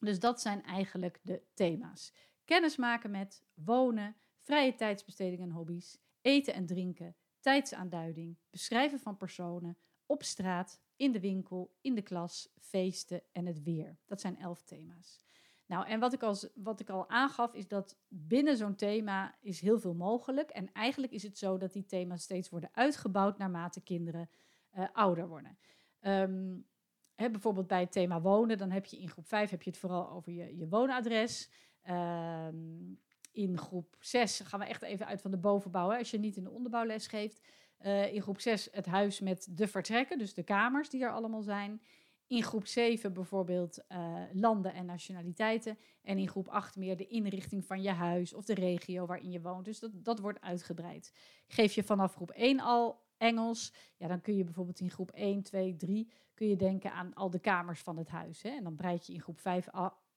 Dus 0.00 0.18
dat 0.18 0.40
zijn 0.40 0.62
eigenlijk 0.64 1.20
de 1.22 1.42
thema's. 1.54 2.12
Kennis 2.44 2.76
maken 2.76 3.10
met 3.10 3.44
wonen, 3.54 4.16
vrije 4.38 4.74
tijdsbesteding 4.74 5.40
en 5.42 5.50
hobby's, 5.50 5.98
eten 6.20 6.54
en 6.54 6.66
drinken, 6.66 7.16
tijdsaanduiding, 7.40 8.38
beschrijven 8.50 9.00
van 9.00 9.16
personen, 9.16 9.78
op 10.06 10.22
straat, 10.22 10.80
in 11.00 11.12
de 11.12 11.20
winkel, 11.20 11.74
in 11.80 11.94
de 11.94 12.02
klas, 12.02 12.48
feesten 12.58 13.22
en 13.32 13.46
het 13.46 13.62
weer. 13.62 13.98
Dat 14.06 14.20
zijn 14.20 14.38
elf 14.38 14.62
thema's. 14.62 15.20
Nou, 15.66 15.86
en 15.86 16.00
wat 16.00 16.12
ik, 16.12 16.22
al, 16.22 16.36
wat 16.54 16.80
ik 16.80 16.90
al 16.90 17.08
aangaf, 17.08 17.54
is 17.54 17.68
dat 17.68 17.98
binnen 18.08 18.56
zo'n 18.56 18.74
thema 18.74 19.36
is 19.40 19.60
heel 19.60 19.80
veel 19.80 19.94
mogelijk. 19.94 20.50
En 20.50 20.72
eigenlijk 20.72 21.12
is 21.12 21.22
het 21.22 21.38
zo 21.38 21.58
dat 21.58 21.72
die 21.72 21.86
thema's 21.86 22.22
steeds 22.22 22.48
worden 22.48 22.70
uitgebouwd 22.72 23.38
naarmate 23.38 23.80
kinderen 23.80 24.30
uh, 24.74 24.84
ouder 24.92 25.28
worden. 25.28 25.58
Um, 26.00 26.66
hè, 27.14 27.30
bijvoorbeeld 27.30 27.66
bij 27.66 27.80
het 27.80 27.92
thema 27.92 28.20
wonen, 28.20 28.58
dan 28.58 28.70
heb 28.70 28.86
je 28.86 28.98
in 28.98 29.10
groep 29.10 29.26
5 29.26 29.50
heb 29.50 29.62
je 29.62 29.70
het 29.70 29.78
vooral 29.78 30.10
over 30.10 30.32
je, 30.32 30.56
je 30.56 30.68
woonadres. 30.68 31.50
Um, 31.90 33.00
in 33.32 33.58
groep 33.58 33.96
6 34.00 34.40
gaan 34.40 34.60
we 34.60 34.66
echt 34.66 34.82
even 34.82 35.06
uit 35.06 35.20
van 35.20 35.30
de 35.30 35.38
bovenbouw, 35.38 35.90
hè, 35.90 35.98
als 35.98 36.10
je 36.10 36.18
niet 36.18 36.36
in 36.36 36.44
de 36.44 36.50
onderbouwles 36.50 37.06
geeft. 37.06 37.40
Uh, 37.86 38.14
in 38.14 38.22
groep 38.22 38.40
6 38.40 38.68
het 38.72 38.86
huis 38.86 39.20
met 39.20 39.48
de 39.50 39.68
vertrekken, 39.68 40.18
dus 40.18 40.34
de 40.34 40.42
kamers 40.42 40.90
die 40.90 41.02
er 41.02 41.12
allemaal 41.12 41.42
zijn. 41.42 41.82
In 42.26 42.42
groep 42.42 42.66
7 42.66 43.12
bijvoorbeeld 43.12 43.78
uh, 43.92 44.16
landen 44.32 44.74
en 44.74 44.86
nationaliteiten. 44.86 45.78
En 46.02 46.18
in 46.18 46.28
groep 46.28 46.48
8 46.48 46.76
meer 46.76 46.96
de 46.96 47.06
inrichting 47.06 47.64
van 47.64 47.82
je 47.82 47.90
huis 47.90 48.34
of 48.34 48.44
de 48.44 48.54
regio 48.54 49.06
waarin 49.06 49.30
je 49.30 49.40
woont. 49.40 49.64
Dus 49.64 49.78
dat, 49.78 49.90
dat 49.94 50.18
wordt 50.18 50.40
uitgebreid. 50.40 51.12
Geef 51.46 51.74
je 51.74 51.82
vanaf 51.82 52.14
groep 52.14 52.30
1 52.30 52.60
al 52.60 53.08
Engels, 53.20 53.72
ja, 53.96 54.08
dan 54.08 54.20
kun 54.20 54.36
je 54.36 54.44
bijvoorbeeld 54.44 54.80
in 54.80 54.90
groep 54.90 55.10
1, 55.10 55.42
2, 55.42 55.76
3 55.76 56.10
kun 56.34 56.48
je 56.48 56.56
denken 56.56 56.92
aan 56.92 57.14
al 57.14 57.30
de 57.30 57.38
kamers 57.38 57.80
van 57.80 57.96
het 57.96 58.08
huis. 58.08 58.42
Hè? 58.42 58.50
En 58.50 58.64
dan 58.64 58.74
breid 58.74 59.06
je 59.06 59.12
in 59.12 59.20
groep 59.20 59.40
5 59.40 59.68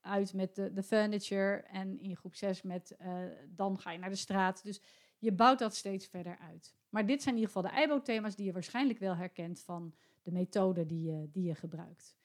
uit 0.02 0.34
met 0.34 0.56
de, 0.56 0.74
de 0.74 0.84
furniture. 0.84 1.56
En 1.56 2.00
in 2.00 2.16
groep 2.16 2.36
6 2.36 2.62
met, 2.62 2.96
uh, 3.02 3.08
dan 3.48 3.80
ga 3.80 3.92
je 3.92 4.00
naar 4.00 4.10
de 4.10 4.16
straat. 4.16 4.64
Dus 4.64 4.82
je 5.24 5.32
bouwt 5.32 5.60
dat 5.60 5.76
steeds 5.76 6.08
verder 6.08 6.38
uit. 6.38 6.76
Maar 6.90 7.06
dit 7.06 7.22
zijn 7.22 7.36
in 7.36 7.42
ieder 7.42 7.56
geval 7.56 7.72
de 7.72 7.82
IBO-thema's 7.82 8.36
die 8.36 8.46
je 8.46 8.52
waarschijnlijk 8.52 9.00
wel 9.00 9.16
herkent 9.16 9.62
van 9.62 9.94
de 10.22 10.32
methode 10.32 10.86
die 10.86 11.02
je, 11.02 11.30
die 11.32 11.44
je 11.44 11.56
gebruikt. 11.56 12.16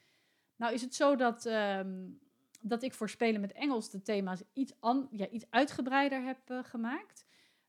Nou 0.57 0.73
is 0.73 0.83
het 0.83 0.95
zo 0.95 1.17
dat, 1.17 1.47
um, 1.47 2.19
dat 2.61 2.83
ik 2.83 2.95
voor 2.95 3.09
spelen 3.09 3.41
met 3.41 3.53
Engels 3.53 3.91
de 3.91 4.03
thema's 4.03 4.43
iets, 4.53 4.73
an, 4.81 5.09
ja, 5.11 5.29
iets 5.29 5.45
uitgebreider 5.51 6.23
heb 6.23 6.39
uh, 6.51 6.65
gemaakt. 6.65 7.27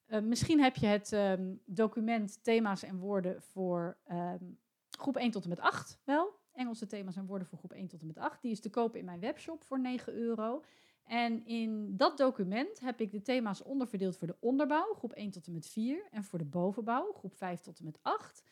Uh, 0.07 0.19
misschien 0.19 0.61
heb 0.61 0.75
je 0.75 0.85
het 0.85 1.11
um, 1.11 1.61
document 1.65 2.43
thema's 2.43 2.83
en 2.83 2.97
woorden 2.97 3.41
voor 3.41 3.97
um, 4.11 4.59
groep 4.91 5.17
1 5.17 5.31
tot 5.31 5.43
en 5.43 5.49
met 5.49 5.59
8 5.59 5.99
wel. 6.03 6.37
Engelse 6.51 6.87
thema's 6.87 7.15
en 7.15 7.25
woorden 7.25 7.47
voor 7.47 7.57
groep 7.57 7.73
1 7.73 7.87
tot 7.87 8.01
en 8.01 8.07
met 8.07 8.17
8. 8.17 8.41
Die 8.41 8.51
is 8.51 8.59
te 8.59 8.69
kopen 8.69 8.99
in 8.99 9.05
mijn 9.05 9.19
webshop 9.19 9.63
voor 9.63 9.79
9 9.79 10.13
euro. 10.13 10.63
En 11.09 11.45
in 11.45 11.97
dat 11.97 12.17
document 12.17 12.79
heb 12.79 13.01
ik 13.01 13.11
de 13.11 13.21
thema's 13.21 13.63
onderverdeeld 13.63 14.17
voor 14.17 14.27
de 14.27 14.35
onderbouw, 14.39 14.93
groep 14.93 15.13
1 15.13 15.31
tot 15.31 15.47
en 15.47 15.53
met 15.53 15.67
4, 15.67 16.07
en 16.11 16.23
voor 16.23 16.39
de 16.39 16.45
bovenbouw, 16.45 17.11
groep 17.11 17.33
5 17.35 17.61
tot 17.61 17.79
en 17.79 17.85
met 17.85 17.99
8. 18.01 18.43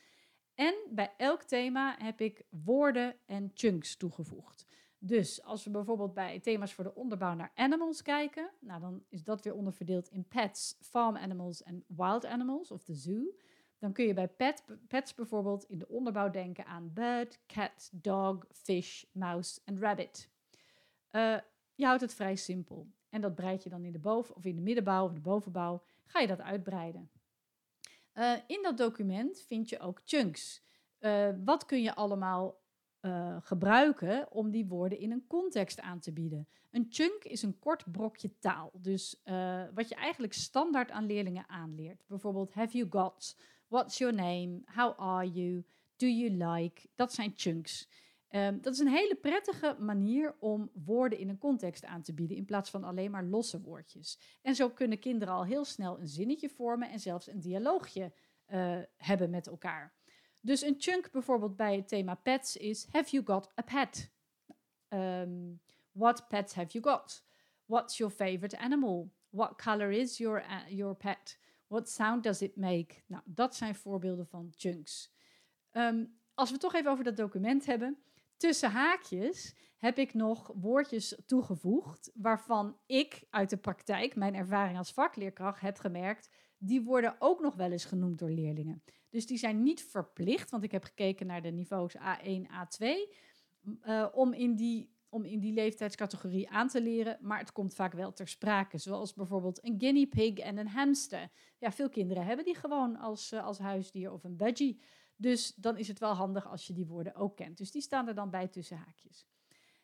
En 0.55 0.73
bij 0.89 1.13
elk 1.17 1.43
thema 1.43 1.95
heb 1.97 2.21
ik 2.21 2.43
woorden 2.49 3.15
en 3.25 3.51
chunks 3.53 3.97
toegevoegd. 3.97 4.65
Dus 4.99 5.43
als 5.43 5.63
we 5.63 5.69
bijvoorbeeld 5.69 6.13
bij 6.13 6.39
thema's 6.39 6.73
voor 6.73 6.83
de 6.83 6.95
onderbouw 6.95 7.33
naar 7.33 7.51
animals 7.55 8.01
kijken, 8.01 8.49
nou 8.59 8.81
dan 8.81 9.03
is 9.09 9.23
dat 9.23 9.43
weer 9.43 9.53
onderverdeeld 9.53 10.09
in 10.09 10.27
pets, 10.27 10.77
farm 10.81 11.17
animals 11.17 11.63
en 11.63 11.83
wild 11.87 12.25
animals 12.25 12.71
of 12.71 12.83
de 12.83 12.95
zoo. 12.95 13.33
Dan 13.79 13.93
kun 13.93 14.05
je 14.05 14.13
bij 14.13 14.27
pet, 14.27 14.63
pets 14.87 15.15
bijvoorbeeld 15.15 15.63
in 15.63 15.77
de 15.77 15.87
onderbouw 15.87 16.29
denken 16.29 16.65
aan 16.65 16.93
bird, 16.93 17.39
cat, 17.47 17.89
dog, 17.93 18.45
fish, 18.51 19.03
mouse 19.11 19.61
en 19.65 19.79
rabbit. 19.79 20.29
Uh, 21.11 21.37
je 21.77 21.85
houdt 21.85 22.01
het 22.01 22.13
vrij 22.13 22.35
simpel. 22.35 22.87
En 23.09 23.21
dat 23.21 23.35
breid 23.35 23.63
je 23.63 23.69
dan 23.69 23.83
in 23.83 23.91
de 23.91 23.99
boven- 23.99 24.35
of 24.35 24.45
in 24.45 24.55
de 24.55 24.61
middenbouw 24.61 25.05
of 25.05 25.13
de 25.13 25.19
bovenbouw, 25.19 25.83
ga 26.05 26.19
je 26.19 26.27
dat 26.27 26.41
uitbreiden. 26.41 27.09
Uh, 28.13 28.33
in 28.47 28.59
dat 28.63 28.77
document 28.77 29.39
vind 29.39 29.69
je 29.69 29.79
ook 29.79 30.01
chunks. 30.05 30.63
Uh, 30.99 31.29
wat 31.45 31.65
kun 31.65 31.81
je 31.81 31.95
allemaal 31.95 32.61
uh, 33.01 33.37
gebruiken 33.39 34.31
om 34.31 34.51
die 34.51 34.65
woorden 34.65 34.99
in 34.99 35.11
een 35.11 35.27
context 35.27 35.79
aan 35.79 35.99
te 35.99 36.13
bieden? 36.13 36.47
Een 36.71 36.87
chunk 36.89 37.23
is 37.23 37.41
een 37.41 37.59
kort 37.59 37.91
brokje 37.91 38.39
taal. 38.39 38.71
Dus 38.73 39.21
wat 39.73 39.89
je 39.89 39.95
eigenlijk 39.95 40.33
standaard 40.33 40.91
aan 40.91 41.05
leerlingen 41.05 41.49
aanleert. 41.49 42.03
Bijvoorbeeld, 42.07 42.53
have 42.53 42.77
you 42.77 42.89
got? 42.89 43.37
What's 43.67 43.97
your 43.97 44.15
name? 44.15 44.61
How 44.65 44.99
are 44.99 45.31
you? 45.31 45.65
Do 45.95 46.07
you 46.07 46.29
like? 46.29 46.89
Dat 46.95 47.13
zijn 47.13 47.33
chunks. 47.35 47.87
Um, 48.29 48.61
dat 48.61 48.73
is 48.73 48.79
een 48.79 48.87
hele 48.87 49.15
prettige 49.15 49.75
manier 49.79 50.35
om 50.39 50.71
woorden 50.73 51.19
in 51.19 51.29
een 51.29 51.37
context 51.37 51.85
aan 51.85 52.01
te 52.01 52.13
bieden, 52.13 52.37
in 52.37 52.45
plaats 52.45 52.69
van 52.69 52.83
alleen 52.83 53.11
maar 53.11 53.23
losse 53.23 53.61
woordjes. 53.61 54.39
En 54.41 54.55
zo 54.55 54.69
kunnen 54.69 54.99
kinderen 54.99 55.33
al 55.33 55.45
heel 55.45 55.65
snel 55.65 55.99
een 55.99 56.07
zinnetje 56.07 56.49
vormen 56.49 56.89
en 56.89 56.99
zelfs 56.99 57.27
een 57.27 57.39
dialoogje 57.39 58.13
uh, 58.47 58.79
hebben 58.97 59.29
met 59.29 59.47
elkaar. 59.47 59.95
Dus 60.39 60.61
een 60.61 60.75
chunk 60.77 61.11
bijvoorbeeld 61.11 61.55
bij 61.55 61.75
het 61.75 61.87
thema 61.87 62.15
pets 62.15 62.57
is: 62.57 62.87
Have 62.91 63.09
you 63.09 63.25
got 63.25 63.51
a 63.59 63.61
pet? 63.61 64.11
Um, 64.89 65.61
what 65.91 66.27
pets 66.27 66.53
have 66.53 66.71
you 66.71 66.83
got? 66.83 67.25
What's 67.65 67.97
your 67.97 68.13
favorite 68.13 68.57
animal? 68.57 69.11
What 69.29 69.61
color 69.61 69.91
is 69.91 70.17
your, 70.17 70.43
your 70.69 70.95
pet? 70.95 71.39
What 71.67 71.89
sound 71.89 72.23
does 72.23 72.41
it 72.41 72.55
make? 72.55 73.03
Nou, 73.05 73.23
dat 73.25 73.55
zijn 73.55 73.75
voorbeelden 73.75 74.27
van 74.27 74.53
chunks. 74.55 75.13
Um, 75.71 76.19
als 76.33 76.47
we 76.47 76.53
het 76.53 76.63
toch 76.63 76.73
even 76.73 76.91
over 76.91 77.03
dat 77.03 77.17
document 77.17 77.65
hebben. 77.65 77.97
Tussen 78.37 78.71
haakjes 78.71 79.55
heb 79.77 79.97
ik 79.97 80.13
nog 80.13 80.51
woordjes 80.55 81.21
toegevoegd 81.25 82.11
waarvan 82.13 82.77
ik 82.85 83.23
uit 83.29 83.49
de 83.49 83.57
praktijk, 83.57 84.15
mijn 84.15 84.35
ervaring 84.35 84.77
als 84.77 84.91
vakleerkracht, 84.91 85.61
heb 85.61 85.77
gemerkt, 85.77 86.29
die 86.57 86.81
worden 86.81 87.15
ook 87.19 87.41
nog 87.41 87.55
wel 87.55 87.71
eens 87.71 87.85
genoemd 87.85 88.19
door 88.19 88.29
leerlingen. 88.29 88.83
Dus 89.09 89.25
die 89.25 89.37
zijn 89.37 89.63
niet 89.63 89.83
verplicht, 89.83 90.49
want 90.49 90.63
ik 90.63 90.71
heb 90.71 90.83
gekeken 90.83 91.27
naar 91.27 91.41
de 91.41 91.51
niveaus 91.51 91.95
A1, 91.97 92.41
A2, 92.51 92.85
uh, 93.83 94.07
om, 94.13 94.33
in 94.33 94.55
die, 94.55 94.95
om 95.09 95.25
in 95.25 95.39
die 95.39 95.53
leeftijdscategorie 95.53 96.49
aan 96.49 96.67
te 96.67 96.81
leren, 96.81 97.17
maar 97.21 97.39
het 97.39 97.51
komt 97.51 97.73
vaak 97.73 97.93
wel 97.93 98.13
ter 98.13 98.27
sprake, 98.27 98.77
zoals 98.77 99.13
bijvoorbeeld 99.13 99.65
een 99.65 99.75
guinea 99.77 100.05
pig 100.05 100.33
en 100.33 100.57
een 100.57 100.67
hamster. 100.67 101.29
Ja, 101.57 101.71
veel 101.71 101.89
kinderen 101.89 102.25
hebben 102.25 102.45
die 102.45 102.55
gewoon 102.55 102.97
als, 102.97 103.31
uh, 103.31 103.45
als 103.45 103.57
huisdier 103.57 104.11
of 104.11 104.23
een 104.23 104.37
budgie. 104.37 104.81
Dus 105.17 105.55
dan 105.55 105.77
is 105.77 105.87
het 105.87 105.99
wel 105.99 106.13
handig 106.13 106.47
als 106.47 106.67
je 106.67 106.73
die 106.73 106.87
woorden 106.87 107.15
ook 107.15 107.35
kent. 107.35 107.57
Dus 107.57 107.71
die 107.71 107.81
staan 107.81 108.07
er 108.07 108.15
dan 108.15 108.29
bij 108.29 108.47
tussen 108.47 108.77
haakjes. 108.77 109.27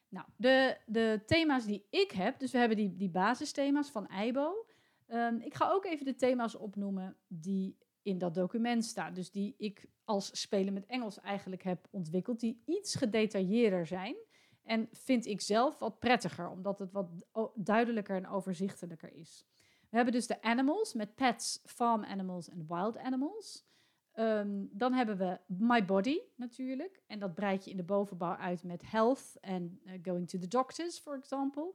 Nou, 0.10 0.26
de, 0.36 0.78
de 0.86 1.22
thema's 1.26 1.66
die 1.66 1.88
ik 1.90 2.12
heb, 2.12 2.40
dus 2.40 2.52
we 2.52 2.58
hebben 2.58 2.78
die, 2.78 2.96
die 2.96 3.10
basisthema's 3.10 3.90
van 3.90 4.10
IBO. 4.12 4.66
Um, 5.08 5.40
ik 5.42 5.54
ga 5.54 5.72
ook 5.72 5.86
even 5.86 6.06
de 6.06 6.16
thema's 6.16 6.56
opnoemen 6.56 7.18
die 7.28 7.78
in 8.02 8.18
dat 8.18 8.34
document 8.34 8.86
staan. 8.86 9.14
Dus 9.14 9.32
die 9.32 9.56
ik 9.58 9.88
als 10.04 10.42
spelen 10.42 10.74
met 10.74 10.86
Engels 10.86 11.20
eigenlijk 11.20 11.64
heb 11.64 11.88
ontwikkeld, 11.90 12.40
die 12.40 12.62
iets 12.66 12.96
gedetailleerder 12.96 13.86
zijn. 13.86 14.16
En 14.64 14.88
vind 14.92 15.26
ik 15.26 15.42
zelf 15.42 15.80
wat 15.80 16.00
prettiger, 16.00 16.50
omdat 16.50 16.80
het 16.80 16.92
wat 16.92 17.08
duidelijker 17.56 18.16
en 18.16 18.28
overzichtelijker 18.28 19.14
is. 19.14 19.46
We 19.90 19.96
hebben 19.96 20.14
dus 20.14 20.28
de 20.28 20.42
animals 20.42 20.94
met 20.94 21.16
pets, 21.16 21.60
farm 21.66 22.04
animals 22.04 22.50
en 22.50 22.66
wild 22.68 22.98
animals. 22.98 23.66
Um, 24.16 24.70
dan 24.72 24.94
hebben 24.94 25.18
we 25.18 25.40
My 25.48 25.86
Body 25.86 26.20
natuurlijk. 26.36 27.04
En 27.08 27.20
dat 27.20 27.34
breid 27.34 27.66
je 27.66 27.72
in 27.72 27.78
de 27.78 27.84
bovenbouw 27.84 28.36
uit 28.36 28.64
met 28.64 28.82
health 28.92 29.38
en 29.42 29.80
uh, 29.86 29.94
going 30.04 30.30
to 30.30 30.40
the 30.40 30.48
doctors, 30.48 31.00
for 31.00 31.18
example. 31.18 31.74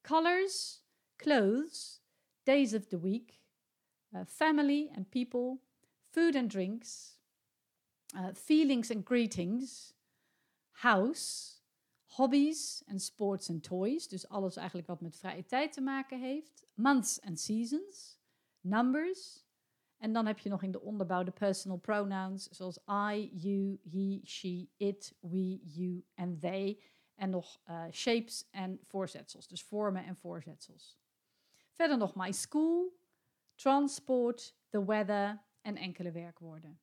Colors, 0.00 0.84
clothes, 1.16 2.02
days 2.42 2.74
of 2.74 2.86
the 2.86 3.00
week, 3.00 3.40
uh, 4.12 4.20
family 4.26 4.90
and 4.96 5.08
people, 5.08 5.58
food 6.10 6.36
and 6.36 6.50
drinks, 6.50 7.18
uh, 8.14 8.28
feelings 8.34 8.90
and 8.90 9.06
greetings, 9.06 9.94
house, 10.70 11.58
hobbies 12.06 12.82
and 12.88 13.02
sports 13.02 13.50
and 13.50 13.62
toys. 13.62 14.08
Dus 14.08 14.28
alles 14.28 14.56
eigenlijk 14.56 14.86
wat 14.86 15.00
met 15.00 15.16
vrije 15.16 15.44
tijd 15.44 15.72
te 15.72 15.80
maken 15.80 16.20
heeft. 16.20 16.66
Months 16.74 17.20
and 17.20 17.40
seasons, 17.40 18.18
numbers, 18.60 19.44
en 20.00 20.12
dan 20.12 20.26
heb 20.26 20.38
je 20.38 20.48
nog 20.48 20.62
in 20.62 20.70
de 20.70 20.80
onderbouw 20.80 21.22
de 21.22 21.30
personal 21.30 21.76
pronouns, 21.76 22.48
zoals 22.48 22.78
I, 23.12 23.30
you, 23.32 23.80
he, 23.90 24.20
she, 24.24 24.68
it, 24.76 25.16
we, 25.20 25.60
you 25.62 26.04
en 26.14 26.38
they. 26.38 26.82
En 27.14 27.30
nog 27.30 27.60
uh, 27.68 27.84
shapes 27.90 28.48
en 28.50 28.80
voorzetsels, 28.82 29.48
dus 29.48 29.62
vormen 29.62 30.04
en 30.04 30.16
voorzetsels. 30.16 30.98
Verder 31.72 31.98
nog 31.98 32.14
my 32.14 32.32
school, 32.32 32.98
transport, 33.54 34.56
the 34.68 34.84
weather 34.84 35.44
en 35.60 35.76
enkele 35.76 36.10
werkwoorden. 36.10 36.80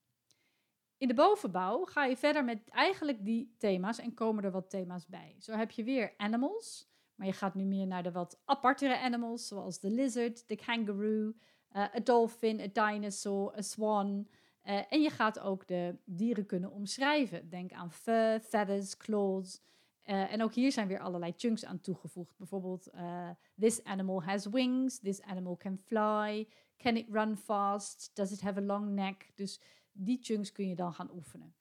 In 0.97 1.07
de 1.07 1.13
bovenbouw 1.13 1.85
ga 1.85 2.05
je 2.05 2.17
verder 2.17 2.43
met 2.43 2.69
eigenlijk 2.69 3.25
die 3.25 3.55
thema's 3.57 3.99
en 3.99 4.13
komen 4.13 4.43
er 4.43 4.51
wat 4.51 4.69
thema's 4.69 5.07
bij. 5.07 5.35
Zo 5.39 5.53
heb 5.53 5.71
je 5.71 5.83
weer 5.83 6.13
animals, 6.17 6.89
maar 7.15 7.27
je 7.27 7.33
gaat 7.33 7.55
nu 7.55 7.63
meer 7.63 7.87
naar 7.87 8.03
de 8.03 8.11
wat 8.11 8.41
apartere 8.45 8.99
animals, 8.99 9.47
zoals 9.47 9.79
de 9.79 9.89
lizard, 9.89 10.47
de 10.47 10.55
kangaroo, 10.55 11.33
a 11.77 11.99
dolphin, 12.03 12.59
a 12.59 12.67
dinosaur, 12.67 13.57
a 13.57 13.61
swan. 13.61 14.27
Uh, 14.65 14.79
en 14.89 15.01
je 15.01 15.09
gaat 15.09 15.39
ook 15.39 15.67
de 15.67 15.95
dieren 16.05 16.45
kunnen 16.45 16.71
omschrijven. 16.71 17.49
Denk 17.49 17.71
aan 17.71 17.91
fur, 17.91 18.39
feathers, 18.39 18.97
claws. 18.97 19.61
Uh, 20.05 20.33
en 20.33 20.43
ook 20.43 20.53
hier 20.53 20.71
zijn 20.71 20.87
weer 20.87 20.99
allerlei 20.99 21.33
chunks 21.37 21.65
aan 21.65 21.81
toegevoegd. 21.81 22.37
Bijvoorbeeld, 22.37 22.87
uh, 22.95 23.29
this 23.59 23.83
animal 23.83 24.23
has 24.23 24.45
wings, 24.45 24.99
this 24.99 25.21
animal 25.21 25.57
can 25.57 25.77
fly, 25.77 26.47
can 26.77 26.95
it 26.95 27.05
run 27.09 27.37
fast, 27.37 28.11
does 28.13 28.31
it 28.31 28.41
have 28.41 28.59
a 28.59 28.63
long 28.63 28.89
neck. 28.89 29.31
Dus 29.35 29.59
die 29.91 30.17
chunks 30.21 30.51
kun 30.51 30.67
je 30.67 30.75
dan 30.75 30.93
gaan 30.93 31.09
oefenen. 31.13 31.53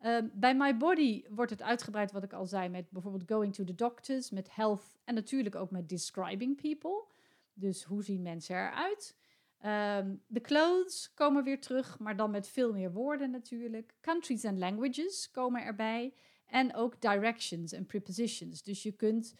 Uh, 0.00 0.18
bij 0.32 0.54
My 0.54 0.76
Body 0.76 1.24
wordt 1.28 1.50
het 1.50 1.62
uitgebreid, 1.62 2.12
wat 2.12 2.22
ik 2.22 2.32
al 2.32 2.46
zei, 2.46 2.68
met 2.68 2.90
bijvoorbeeld 2.90 3.30
going 3.30 3.54
to 3.54 3.64
the 3.64 3.74
doctors, 3.74 4.30
met 4.30 4.54
health 4.54 4.96
en 5.04 5.14
natuurlijk 5.14 5.54
ook 5.54 5.70
met 5.70 5.88
describing 5.88 6.60
people. 6.60 7.04
Dus 7.52 7.84
hoe 7.84 8.02
zien 8.02 8.22
mensen 8.22 8.56
eruit? 8.56 9.16
Um, 9.64 10.22
de 10.26 10.40
clothes 10.40 11.14
komen 11.14 11.44
weer 11.44 11.60
terug, 11.60 11.98
maar 11.98 12.16
dan 12.16 12.30
met 12.30 12.48
veel 12.48 12.72
meer 12.72 12.92
woorden 12.92 13.30
natuurlijk. 13.30 13.94
Countries 14.00 14.44
and 14.44 14.58
languages 14.58 15.30
komen 15.30 15.64
erbij. 15.64 16.14
En 16.46 16.74
ook 16.74 17.00
directions 17.00 17.72
en 17.72 17.86
prepositions. 17.86 18.62
Dus 18.62 18.82
je 18.82 18.92
kunt 18.92 19.34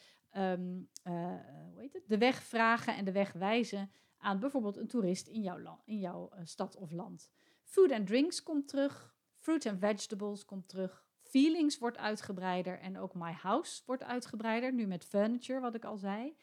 heet 1.77 1.93
het? 1.93 2.03
de 2.07 2.19
weg 2.19 2.43
vragen 2.43 2.97
en 2.97 3.05
de 3.05 3.13
weg 3.13 3.33
wijzen 3.33 3.91
aan 4.19 4.39
bijvoorbeeld 4.39 4.77
een 4.77 4.87
toerist 4.87 5.27
in 5.27 5.43
jouw, 5.43 5.81
in 5.85 5.99
jouw 5.99 6.31
uh, 6.33 6.41
stad 6.45 6.77
of 6.77 6.91
land. 6.91 7.31
Food 7.65 7.91
and 7.93 8.07
drinks 8.07 8.43
komt 8.43 8.69
terug. 8.69 9.15
Fruit 9.37 9.67
and 9.67 9.79
vegetables 9.79 10.45
komt 10.45 10.69
terug. 10.69 11.05
Feelings 11.21 11.79
wordt 11.79 11.99
uitgebreider. 11.99 12.79
En 12.79 12.99
ook 12.99 13.15
my 13.15 13.33
house 13.33 13.83
wordt 13.87 14.03
uitgebreider. 14.03 14.73
Nu 14.73 14.87
met 14.87 15.05
furniture, 15.05 15.61
wat 15.61 15.75
ik 15.75 15.85
al 15.85 15.97
zei. 15.97 16.37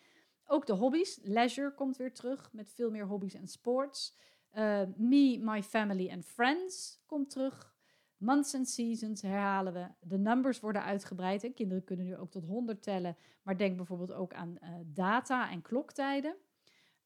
Ook 0.52 0.66
de 0.66 0.74
hobby's. 0.74 1.20
Leisure 1.24 1.74
komt 1.74 1.98
weer 1.98 2.14
terug 2.14 2.50
met 2.54 2.72
veel 2.74 2.92
meer 2.92 3.06
hobby's 3.06 3.34
en 3.34 3.48
sports. 3.48 4.16
Uh, 4.54 4.82
me, 4.96 5.38
my 5.42 5.64
family 5.64 6.10
and 6.10 6.26
friends 6.26 7.02
komt 7.06 7.30
terug. 7.30 7.76
Months 8.18 8.56
and 8.56 8.70
seasons 8.70 9.22
herhalen 9.22 9.74
we. 9.74 9.88
De 10.00 10.18
numbers 10.18 10.60
worden 10.60 10.84
uitgebreid. 10.84 11.44
En 11.44 11.54
kinderen 11.54 11.84
kunnen 11.84 12.06
nu 12.06 12.18
ook 12.18 12.32
tot 12.32 12.46
100 12.46 12.84
tellen. 12.84 13.18
Maar 13.44 13.58
denk 13.58 13.78
bijvoorbeeld 13.78 14.12
ook 14.12 14.34
aan 14.34 14.58
uh, 14.64 14.70
data 14.86 15.50
en 15.50 15.62
kloktijden. 15.62 16.36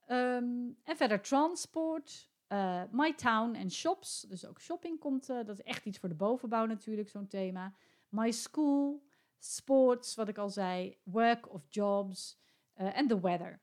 Um, 0.08 0.78
en 0.84 0.98
verder 0.98 1.22
transport, 1.22 2.30
uh, 2.50 2.84
my 2.92 3.14
town 3.14 3.54
en 3.54 3.72
shops. 3.72 4.22
Dus 4.22 4.46
ook 4.46 4.62
shopping 4.62 5.00
komt, 5.00 5.28
dat 5.28 5.50
is 5.50 5.62
echt 5.62 5.86
iets 5.86 5.98
voor 5.98 6.10
de 6.10 6.16
bovenbouw 6.16 6.66
natuurlijk, 6.66 7.10
zo'n 7.10 7.28
thema. 7.28 7.74
My 8.10 8.32
school, 8.32 9.04
sports, 9.40 10.16
wat 10.16 10.28
ik 10.28 10.38
al 10.38 10.50
zei, 10.50 10.98
work 11.04 11.54
of 11.54 11.66
jobs 11.70 12.44
en 12.76 13.08
the 13.08 13.20
weather. 13.20 13.60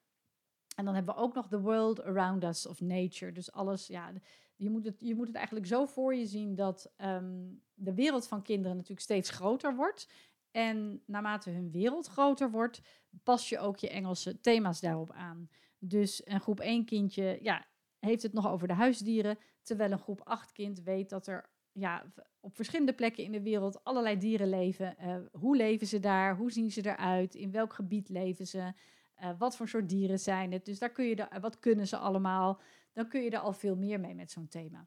En 0.76 0.84
dan 0.84 0.94
hebben 0.94 1.14
we 1.14 1.20
ook 1.20 1.34
nog 1.34 1.48
the 1.48 1.60
world 1.60 2.02
around 2.02 2.44
us 2.44 2.66
of 2.66 2.80
nature. 2.80 3.32
Dus 3.32 3.52
alles, 3.52 3.86
ja, 3.86 4.12
je 4.56 4.70
moet 4.70 4.84
het, 4.84 5.00
je 5.00 5.14
moet 5.14 5.26
het 5.26 5.36
eigenlijk 5.36 5.66
zo 5.66 5.84
voor 5.86 6.14
je 6.14 6.26
zien 6.26 6.54
dat 6.54 6.92
um, 6.96 7.62
de 7.74 7.94
wereld 7.94 8.26
van 8.26 8.42
kinderen 8.42 8.76
natuurlijk 8.76 9.02
steeds 9.02 9.30
groter 9.30 9.76
wordt. 9.76 10.08
En 10.50 11.02
naarmate 11.06 11.50
hun 11.50 11.70
wereld 11.70 12.06
groter 12.06 12.50
wordt, 12.50 12.80
pas 13.22 13.48
je 13.48 13.58
ook 13.58 13.76
je 13.76 13.88
Engelse 13.88 14.40
thema's 14.40 14.80
daarop 14.80 15.10
aan. 15.10 15.48
Dus 15.78 16.26
een 16.26 16.40
groep 16.40 16.60
1 16.60 16.84
kindje 16.84 17.38
ja, 17.40 17.66
heeft 17.98 18.22
het 18.22 18.32
nog 18.32 18.48
over 18.48 18.68
de 18.68 18.74
huisdieren, 18.74 19.38
terwijl 19.62 19.92
een 19.92 19.98
groep 19.98 20.20
8 20.24 20.52
kind 20.52 20.82
weet 20.82 21.08
dat 21.08 21.26
er 21.26 21.50
ja, 21.72 22.12
op 22.40 22.56
verschillende 22.56 22.94
plekken 22.94 23.24
in 23.24 23.32
de 23.32 23.42
wereld 23.42 23.84
allerlei 23.84 24.18
dieren 24.18 24.48
leven. 24.48 24.96
Uh, 25.00 25.16
hoe 25.32 25.56
leven 25.56 25.86
ze 25.86 26.00
daar? 26.00 26.36
Hoe 26.36 26.52
zien 26.52 26.70
ze 26.70 26.86
eruit? 26.86 27.34
In 27.34 27.50
welk 27.50 27.72
gebied 27.72 28.08
leven 28.08 28.46
ze? 28.46 28.72
Uh, 29.20 29.30
wat 29.38 29.56
voor 29.56 29.68
soort 29.68 29.88
dieren 29.88 30.18
zijn 30.18 30.52
het? 30.52 30.64
Dus 30.64 30.78
daar 30.78 30.92
kun 30.92 31.04
je 31.04 31.16
de, 31.16 31.28
wat 31.40 31.58
kunnen 31.58 31.86
ze 31.86 31.96
allemaal? 31.96 32.60
Dan 32.92 33.08
kun 33.08 33.22
je 33.22 33.30
er 33.30 33.38
al 33.38 33.52
veel 33.52 33.76
meer 33.76 34.00
mee 34.00 34.14
met 34.14 34.30
zo'n 34.30 34.48
thema. 34.48 34.86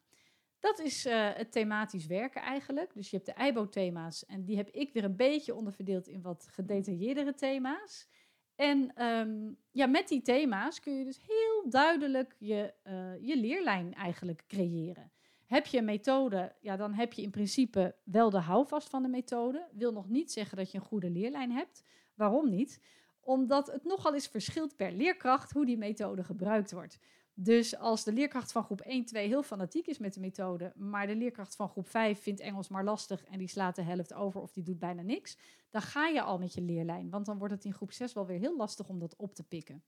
Dat 0.59 0.79
is 0.79 1.05
uh, 1.05 1.29
het 1.33 1.51
thematisch 1.51 2.05
werken 2.05 2.41
eigenlijk. 2.41 2.93
Dus 2.93 3.09
je 3.09 3.15
hebt 3.15 3.27
de 3.27 3.33
EIBO-thema's 3.33 4.25
en 4.25 4.45
die 4.45 4.57
heb 4.57 4.69
ik 4.69 4.93
weer 4.93 5.03
een 5.03 5.15
beetje 5.15 5.55
onderverdeeld 5.55 6.07
in 6.07 6.21
wat 6.21 6.47
gedetailleerdere 6.49 7.33
thema's. 7.33 8.07
En 8.55 9.03
um, 9.03 9.57
ja, 9.71 9.85
met 9.85 10.07
die 10.07 10.21
thema's 10.21 10.79
kun 10.79 10.93
je 10.93 11.05
dus 11.05 11.21
heel 11.27 11.69
duidelijk 11.69 12.35
je, 12.39 12.73
je 13.21 13.37
leerlijn 13.37 13.93
eigenlijk 13.93 14.43
creëren. 14.47 15.11
Heb 15.45 15.65
je 15.65 15.77
een 15.77 15.85
methode, 15.85 16.55
ja, 16.61 16.75
dan 16.75 16.93
heb 16.93 17.13
je 17.13 17.21
in 17.21 17.31
principe 17.31 17.95
wel 18.03 18.29
de 18.29 18.39
houvast 18.39 18.89
van 18.89 19.01
de 19.01 19.09
methode. 19.09 19.67
Wil 19.71 19.91
nog 19.91 20.09
niet 20.09 20.31
zeggen 20.31 20.57
dat 20.57 20.71
je 20.71 20.77
een 20.77 20.83
goede 20.83 21.09
leerlijn 21.09 21.51
hebt. 21.51 21.83
Waarom 22.15 22.49
niet? 22.49 22.81
Omdat 23.25 23.67
het 23.71 23.83
nogal 23.83 24.13
eens 24.13 24.27
verschilt 24.27 24.75
per 24.75 24.91
leerkracht 24.91 25.51
hoe 25.51 25.65
die 25.65 25.77
methode 25.77 26.23
gebruikt 26.23 26.71
wordt. 26.71 26.99
Dus 27.33 27.77
als 27.77 28.03
de 28.03 28.13
leerkracht 28.13 28.51
van 28.51 28.63
groep 28.63 28.81
1, 28.81 29.05
2 29.05 29.27
heel 29.27 29.43
fanatiek 29.43 29.87
is 29.87 29.97
met 29.97 30.13
de 30.13 30.19
methode, 30.19 30.73
maar 30.75 31.07
de 31.07 31.15
leerkracht 31.15 31.55
van 31.55 31.69
groep 31.69 31.89
5 31.89 32.21
vindt 32.21 32.39
Engels 32.39 32.67
maar 32.67 32.83
lastig 32.83 33.23
en 33.23 33.37
die 33.37 33.47
slaat 33.47 33.75
de 33.75 33.81
helft 33.81 34.13
over 34.13 34.41
of 34.41 34.51
die 34.51 34.63
doet 34.63 34.79
bijna 34.79 35.01
niks, 35.01 35.37
dan 35.69 35.81
ga 35.81 36.07
je 36.07 36.21
al 36.21 36.37
met 36.37 36.53
je 36.53 36.61
leerlijn. 36.61 37.09
Want 37.09 37.25
dan 37.25 37.37
wordt 37.37 37.53
het 37.53 37.65
in 37.65 37.73
groep 37.73 37.91
6 37.91 38.13
wel 38.13 38.25
weer 38.25 38.39
heel 38.39 38.57
lastig 38.57 38.89
om 38.89 38.99
dat 38.99 39.15
op 39.15 39.35
te 39.35 39.43
pikken. 39.43 39.83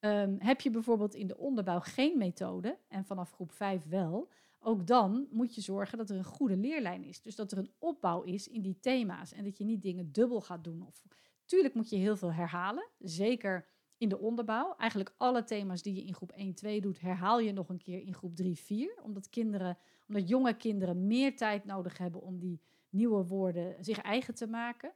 Um, 0.00 0.36
heb 0.38 0.60
je 0.60 0.70
bijvoorbeeld 0.70 1.14
in 1.14 1.26
de 1.26 1.38
onderbouw 1.38 1.80
geen 1.80 2.18
methode 2.18 2.78
en 2.88 3.04
vanaf 3.04 3.32
groep 3.32 3.52
5 3.52 3.88
wel, 3.88 4.28
ook 4.58 4.86
dan 4.86 5.26
moet 5.30 5.54
je 5.54 5.60
zorgen 5.60 5.98
dat 5.98 6.10
er 6.10 6.16
een 6.16 6.24
goede 6.24 6.56
leerlijn 6.56 7.04
is. 7.04 7.22
Dus 7.22 7.36
dat 7.36 7.52
er 7.52 7.58
een 7.58 7.72
opbouw 7.78 8.22
is 8.22 8.48
in 8.48 8.62
die 8.62 8.78
thema's 8.80 9.32
en 9.32 9.44
dat 9.44 9.58
je 9.58 9.64
niet 9.64 9.82
dingen 9.82 10.12
dubbel 10.12 10.40
gaat 10.40 10.64
doen. 10.64 10.86
Of, 10.86 11.02
tuurlijk 11.44 11.74
moet 11.74 11.90
je 11.90 11.96
heel 11.96 12.16
veel 12.16 12.32
herhalen, 12.32 12.88
zeker 12.98 13.66
in 13.98 14.08
de 14.08 14.18
onderbouw. 14.18 14.74
Eigenlijk 14.76 15.14
alle 15.16 15.44
thema's 15.44 15.82
die 15.82 15.94
je 15.94 16.04
in 16.04 16.14
groep 16.14 16.32
1, 16.32 16.54
2 16.54 16.80
doet, 16.80 17.00
herhaal 17.00 17.40
je 17.40 17.52
nog 17.52 17.68
een 17.68 17.82
keer 17.82 18.00
in 18.00 18.14
groep 18.14 18.36
3, 18.36 18.58
4. 18.58 18.98
Omdat, 19.02 19.28
kinderen, 19.28 19.78
omdat 20.08 20.28
jonge 20.28 20.56
kinderen 20.56 21.06
meer 21.06 21.36
tijd 21.36 21.64
nodig 21.64 21.98
hebben 21.98 22.22
om 22.22 22.38
die 22.38 22.60
nieuwe 22.88 23.26
woorden 23.26 23.84
zich 23.84 23.98
eigen 23.98 24.34
te 24.34 24.46
maken. 24.46 24.92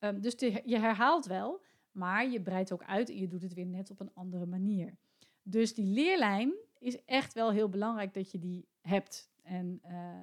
Um, 0.00 0.20
dus 0.20 0.34
je 0.64 0.78
herhaalt 0.78 1.26
wel, 1.26 1.60
maar 1.92 2.28
je 2.28 2.42
breidt 2.42 2.72
ook 2.72 2.84
uit 2.84 3.08
en 3.08 3.16
je 3.16 3.28
doet 3.28 3.42
het 3.42 3.54
weer 3.54 3.66
net 3.66 3.90
op 3.90 4.00
een 4.00 4.14
andere 4.14 4.46
manier. 4.46 4.96
Dus 5.42 5.74
die 5.74 5.86
leerlijn 5.86 6.54
is 6.78 7.04
echt 7.04 7.32
wel 7.32 7.50
heel 7.50 7.68
belangrijk 7.68 8.14
dat 8.14 8.30
je 8.30 8.38
die 8.38 8.68
hebt. 8.80 9.30
En, 9.42 9.80
de 9.82 10.15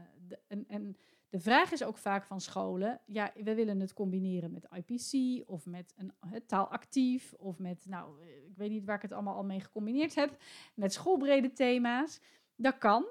vraag 1.44 1.72
is 1.72 1.84
ook 1.84 1.98
vaak 1.98 2.26
van 2.26 2.42
scholen, 2.42 3.02
ja, 3.06 3.32
we 3.36 3.56
willen 3.56 3.80
het 3.80 3.94
combineren 3.94 4.52
met 4.52 4.68
IPC 4.72 5.44
of 5.50 5.66
met 5.66 5.94
een 5.98 6.14
taalactief 6.46 7.34
of 7.34 7.60
met, 7.60 7.86
nou, 7.86 8.26
ik 8.26 8.58
weet 8.58 8.70
niet 8.70 8.86
waar 8.86 8.96
ik 8.96 9.02
het 9.02 9.12
allemaal 9.12 9.36
al 9.36 9.44
mee 9.44 9.60
gecombineerd 9.60 10.16
heb, 10.16 10.38
met 10.74 10.94
schoolbrede 10.94 11.52
thema's. 11.52 12.20
Dat 12.56 12.78
kan, 12.78 13.06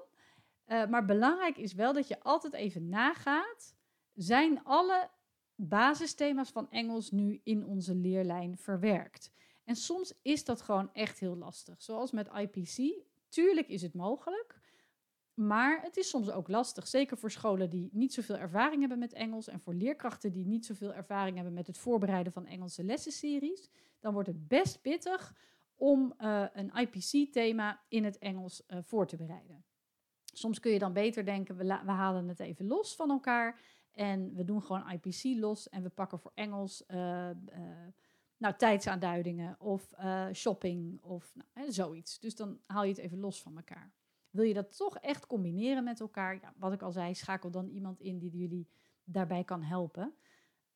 uh, 0.66 0.86
maar 0.86 1.04
belangrijk 1.04 1.56
is 1.56 1.74
wel 1.74 1.92
dat 1.92 2.08
je 2.08 2.20
altijd 2.20 2.52
even 2.52 2.88
nagaat, 2.88 3.74
zijn 4.14 4.64
alle 4.64 5.10
basisthema's 5.54 6.50
van 6.50 6.70
Engels 6.70 7.10
nu 7.10 7.40
in 7.44 7.66
onze 7.66 7.94
leerlijn 7.94 8.58
verwerkt? 8.58 9.32
En 9.64 9.76
soms 9.76 10.14
is 10.22 10.44
dat 10.44 10.62
gewoon 10.62 10.92
echt 10.92 11.18
heel 11.18 11.36
lastig, 11.36 11.82
zoals 11.82 12.10
met 12.10 12.28
IPC. 12.34 13.04
Tuurlijk 13.28 13.68
is 13.68 13.82
het 13.82 13.94
mogelijk, 13.94 14.60
maar 15.46 15.82
het 15.82 15.96
is 15.96 16.08
soms 16.08 16.30
ook 16.30 16.48
lastig, 16.48 16.86
zeker 16.86 17.18
voor 17.18 17.30
scholen 17.30 17.70
die 17.70 17.88
niet 17.92 18.12
zoveel 18.12 18.36
ervaring 18.36 18.80
hebben 18.80 18.98
met 18.98 19.12
Engels 19.12 19.48
en 19.48 19.60
voor 19.60 19.74
leerkrachten 19.74 20.32
die 20.32 20.46
niet 20.46 20.66
zoveel 20.66 20.94
ervaring 20.94 21.36
hebben 21.36 21.54
met 21.54 21.66
het 21.66 21.78
voorbereiden 21.78 22.32
van 22.32 22.46
Engelse 22.46 22.84
lessenseries. 22.84 23.70
Dan 24.00 24.12
wordt 24.12 24.28
het 24.28 24.48
best 24.48 24.80
pittig 24.80 25.34
om 25.74 26.14
uh, 26.18 26.44
een 26.52 26.72
IPC-thema 26.74 27.82
in 27.88 28.04
het 28.04 28.18
Engels 28.18 28.62
uh, 28.68 28.78
voor 28.82 29.06
te 29.06 29.16
bereiden. 29.16 29.64
Soms 30.24 30.60
kun 30.60 30.72
je 30.72 30.78
dan 30.78 30.92
beter 30.92 31.24
denken, 31.24 31.56
we, 31.56 31.64
we, 31.64 31.90
halen 31.90 32.28
het 32.28 32.40
even 32.40 32.66
los 32.66 32.94
van 32.94 33.10
elkaar 33.10 33.60
en 33.92 34.34
we 34.34 34.44
doen 34.44 34.62
gewoon 34.62 34.90
IPC 34.90 35.22
los 35.40 35.68
en 35.68 35.82
we 35.82 35.88
pakken 35.88 36.18
voor 36.18 36.32
Engels 36.34 36.84
uh, 36.88 37.30
nou, 38.36 38.54
tijdsaanduidingen 38.56 39.60
of 39.60 39.94
shopping 40.32 41.02
of 41.02 41.34
nou, 41.34 41.48
hè, 41.52 41.72
zoiets. 41.72 42.18
Dus 42.18 42.34
dan 42.34 42.58
haal 42.66 42.82
je 42.82 42.88
het 42.88 42.98
even 42.98 43.18
los 43.18 43.42
van 43.42 43.56
elkaar. 43.56 43.92
Wil 44.32 44.44
je 44.44 44.54
dat 44.54 44.76
toch 44.76 44.98
echt 44.98 45.26
combineren 45.26 45.84
met 45.84 46.00
elkaar? 46.00 46.34
Ja, 46.34 46.54
wat 46.56 46.72
ik 46.72 46.82
al 46.82 46.92
zei, 46.92 47.14
schakel 47.14 47.50
dan 47.50 47.68
iemand 47.68 48.00
in 48.00 48.18
die 48.18 48.30
jullie 48.30 48.68
daarbij 49.04 49.44
kan 49.44 49.62
helpen. 49.62 50.14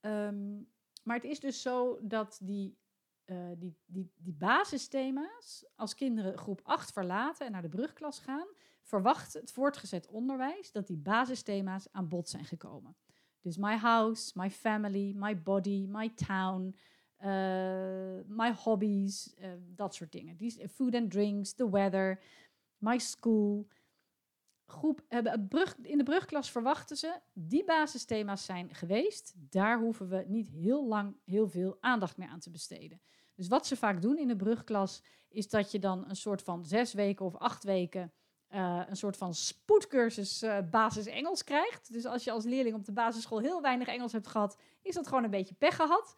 Um, 0.00 0.68
maar 1.02 1.16
het 1.16 1.24
is 1.24 1.40
dus 1.40 1.62
zo 1.62 1.98
dat 2.02 2.38
die, 2.42 2.78
uh, 3.26 3.50
die, 3.58 3.76
die, 3.86 4.12
die 4.16 4.34
basisthema's, 4.34 5.64
als 5.74 5.94
kinderen 5.94 6.38
groep 6.38 6.60
8 6.62 6.92
verlaten 6.92 7.46
en 7.46 7.52
naar 7.52 7.62
de 7.62 7.68
brugklas 7.68 8.18
gaan, 8.18 8.46
verwacht 8.82 9.32
het 9.32 9.52
voortgezet 9.52 10.06
onderwijs 10.06 10.72
dat 10.72 10.86
die 10.86 10.98
basisthema's 10.98 11.88
aan 11.92 12.08
bod 12.08 12.28
zijn 12.28 12.44
gekomen. 12.44 12.96
Dus 13.40 13.56
my 13.56 13.76
house, 13.76 14.32
my 14.34 14.50
family, 14.50 15.12
my 15.16 15.42
body, 15.42 15.86
my 15.88 16.08
town, 16.14 16.76
uh, 17.20 18.20
my 18.26 18.52
hobbies, 18.52 19.34
uh, 19.38 19.48
dat 19.66 19.94
soort 19.94 20.12
dingen. 20.12 20.36
Die, 20.36 20.68
food 20.68 20.94
and 20.94 21.10
drinks, 21.10 21.52
the 21.52 21.70
weather. 21.70 22.20
My 22.87 22.99
School. 22.99 23.66
Groep, 24.66 25.03
brug, 25.49 25.77
in 25.83 25.99
de 25.99 26.05
brugklas 26.05 26.51
verwachten 26.51 26.96
ze, 26.96 27.20
die 27.33 27.64
basisthema's 27.64 28.44
zijn 28.44 28.75
geweest. 28.75 29.33
Daar 29.37 29.79
hoeven 29.79 30.09
we 30.09 30.25
niet 30.27 30.49
heel 30.49 30.87
lang 30.87 31.16
heel 31.25 31.49
veel 31.49 31.77
aandacht 31.81 32.16
meer 32.16 32.29
aan 32.29 32.40
te 32.40 32.51
besteden. 32.51 33.01
Dus 33.35 33.49
wat 33.49 33.66
ze 33.66 33.77
vaak 33.77 34.03
doen 34.03 34.18
in 34.18 34.29
de 34.29 34.37
brugklas, 34.37 35.03
is 35.29 35.49
dat 35.49 35.70
je 35.70 35.79
dan 35.79 36.05
een 36.09 36.16
soort 36.16 36.42
van 36.42 36.64
zes 36.64 36.92
weken 36.92 37.25
of 37.25 37.37
acht 37.37 37.64
weken 37.64 38.12
uh, 38.51 38.83
een 38.88 38.96
soort 38.96 39.16
van 39.16 39.35
spoedcursus 39.35 40.42
uh, 40.42 40.59
basis 40.70 41.07
Engels 41.07 41.44
krijgt. 41.44 41.92
Dus 41.92 42.05
als 42.05 42.25
je 42.25 42.31
als 42.31 42.44
leerling 42.44 42.75
op 42.75 42.85
de 42.85 42.92
basisschool 42.92 43.38
heel 43.38 43.62
weinig 43.62 43.88
Engels 43.88 44.12
hebt 44.12 44.27
gehad, 44.27 44.57
is 44.83 44.94
dat 44.94 45.07
gewoon 45.07 45.25
een 45.25 45.31
beetje 45.31 45.55
pech 45.55 45.77
gehad. 45.77 46.14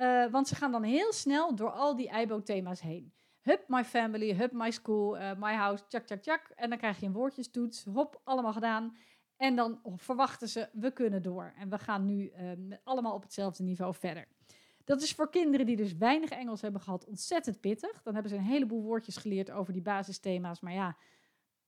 Uh, 0.00 0.30
want 0.30 0.48
ze 0.48 0.54
gaan 0.54 0.72
dan 0.72 0.82
heel 0.82 1.12
snel 1.12 1.54
door 1.54 1.70
al 1.70 1.96
die 1.96 2.10
IBO-thema's 2.20 2.80
heen. 2.80 3.12
Hup, 3.44 3.64
my 3.68 3.84
family, 3.84 4.36
hup, 4.36 4.52
my 4.52 4.70
school, 4.70 5.16
uh, 5.16 5.30
my 5.36 5.54
house, 5.54 5.84
tjak, 5.88 6.06
tjak, 6.06 6.22
tjak. 6.22 6.50
En 6.54 6.68
dan 6.68 6.78
krijg 6.78 7.00
je 7.00 7.06
een 7.06 7.12
woordjestoets. 7.12 7.84
Hop, 7.84 8.20
allemaal 8.24 8.52
gedaan. 8.52 8.96
En 9.36 9.56
dan 9.56 9.80
verwachten 9.96 10.48
ze, 10.48 10.68
we 10.72 10.90
kunnen 10.92 11.22
door. 11.22 11.52
En 11.56 11.68
we 11.68 11.78
gaan 11.78 12.04
nu 12.04 12.32
uh, 12.40 12.76
allemaal 12.84 13.14
op 13.14 13.22
hetzelfde 13.22 13.62
niveau 13.62 13.94
verder. 13.94 14.28
Dat 14.84 15.02
is 15.02 15.12
voor 15.12 15.30
kinderen 15.30 15.66
die 15.66 15.76
dus 15.76 15.96
weinig 15.96 16.30
Engels 16.30 16.60
hebben 16.60 16.80
gehad 16.80 17.04
ontzettend 17.04 17.60
pittig. 17.60 18.02
Dan 18.02 18.14
hebben 18.14 18.32
ze 18.32 18.38
een 18.38 18.44
heleboel 18.44 18.82
woordjes 18.82 19.16
geleerd 19.16 19.50
over 19.50 19.72
die 19.72 19.82
basisthema's. 19.82 20.60
Maar 20.60 20.72
ja, 20.72 20.96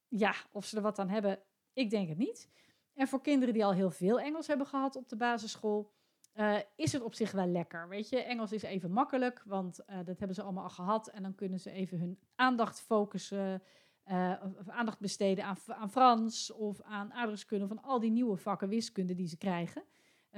ja, 0.08 0.34
of 0.52 0.64
ze 0.64 0.76
er 0.76 0.82
wat 0.82 0.98
aan 0.98 1.08
hebben, 1.08 1.38
ik 1.72 1.90
denk 1.90 2.08
het 2.08 2.18
niet. 2.18 2.48
En 2.94 3.08
voor 3.08 3.20
kinderen 3.20 3.54
die 3.54 3.64
al 3.64 3.72
heel 3.72 3.90
veel 3.90 4.20
Engels 4.20 4.46
hebben 4.46 4.66
gehad 4.66 4.96
op 4.96 5.08
de 5.08 5.16
basisschool, 5.16 5.92
uh, 6.36 6.58
is 6.76 6.92
het 6.92 7.02
op 7.02 7.14
zich 7.14 7.32
wel 7.32 7.46
lekker. 7.46 7.88
Weet 7.88 8.08
je, 8.08 8.22
Engels 8.22 8.52
is 8.52 8.62
even 8.62 8.90
makkelijk, 8.90 9.42
want 9.46 9.80
uh, 9.80 9.96
dat 9.96 10.18
hebben 10.18 10.34
ze 10.34 10.42
allemaal 10.42 10.62
al 10.62 10.70
gehad. 10.70 11.08
En 11.08 11.22
dan 11.22 11.34
kunnen 11.34 11.60
ze 11.60 11.70
even 11.70 11.98
hun 11.98 12.18
aandacht 12.34 12.80
focussen, 12.80 13.62
uh, 14.10 14.32
of 14.58 14.68
aandacht 14.68 15.00
besteden 15.00 15.44
aan, 15.44 15.56
aan 15.66 15.90
Frans 15.90 16.52
of 16.52 16.82
aan 16.82 17.12
aardrijkskunde, 17.12 17.66
van 17.66 17.82
al 17.82 18.00
die 18.00 18.10
nieuwe 18.10 18.36
vakken 18.36 18.68
wiskunde 18.68 19.14
die 19.14 19.28
ze 19.28 19.36
krijgen. 19.36 19.82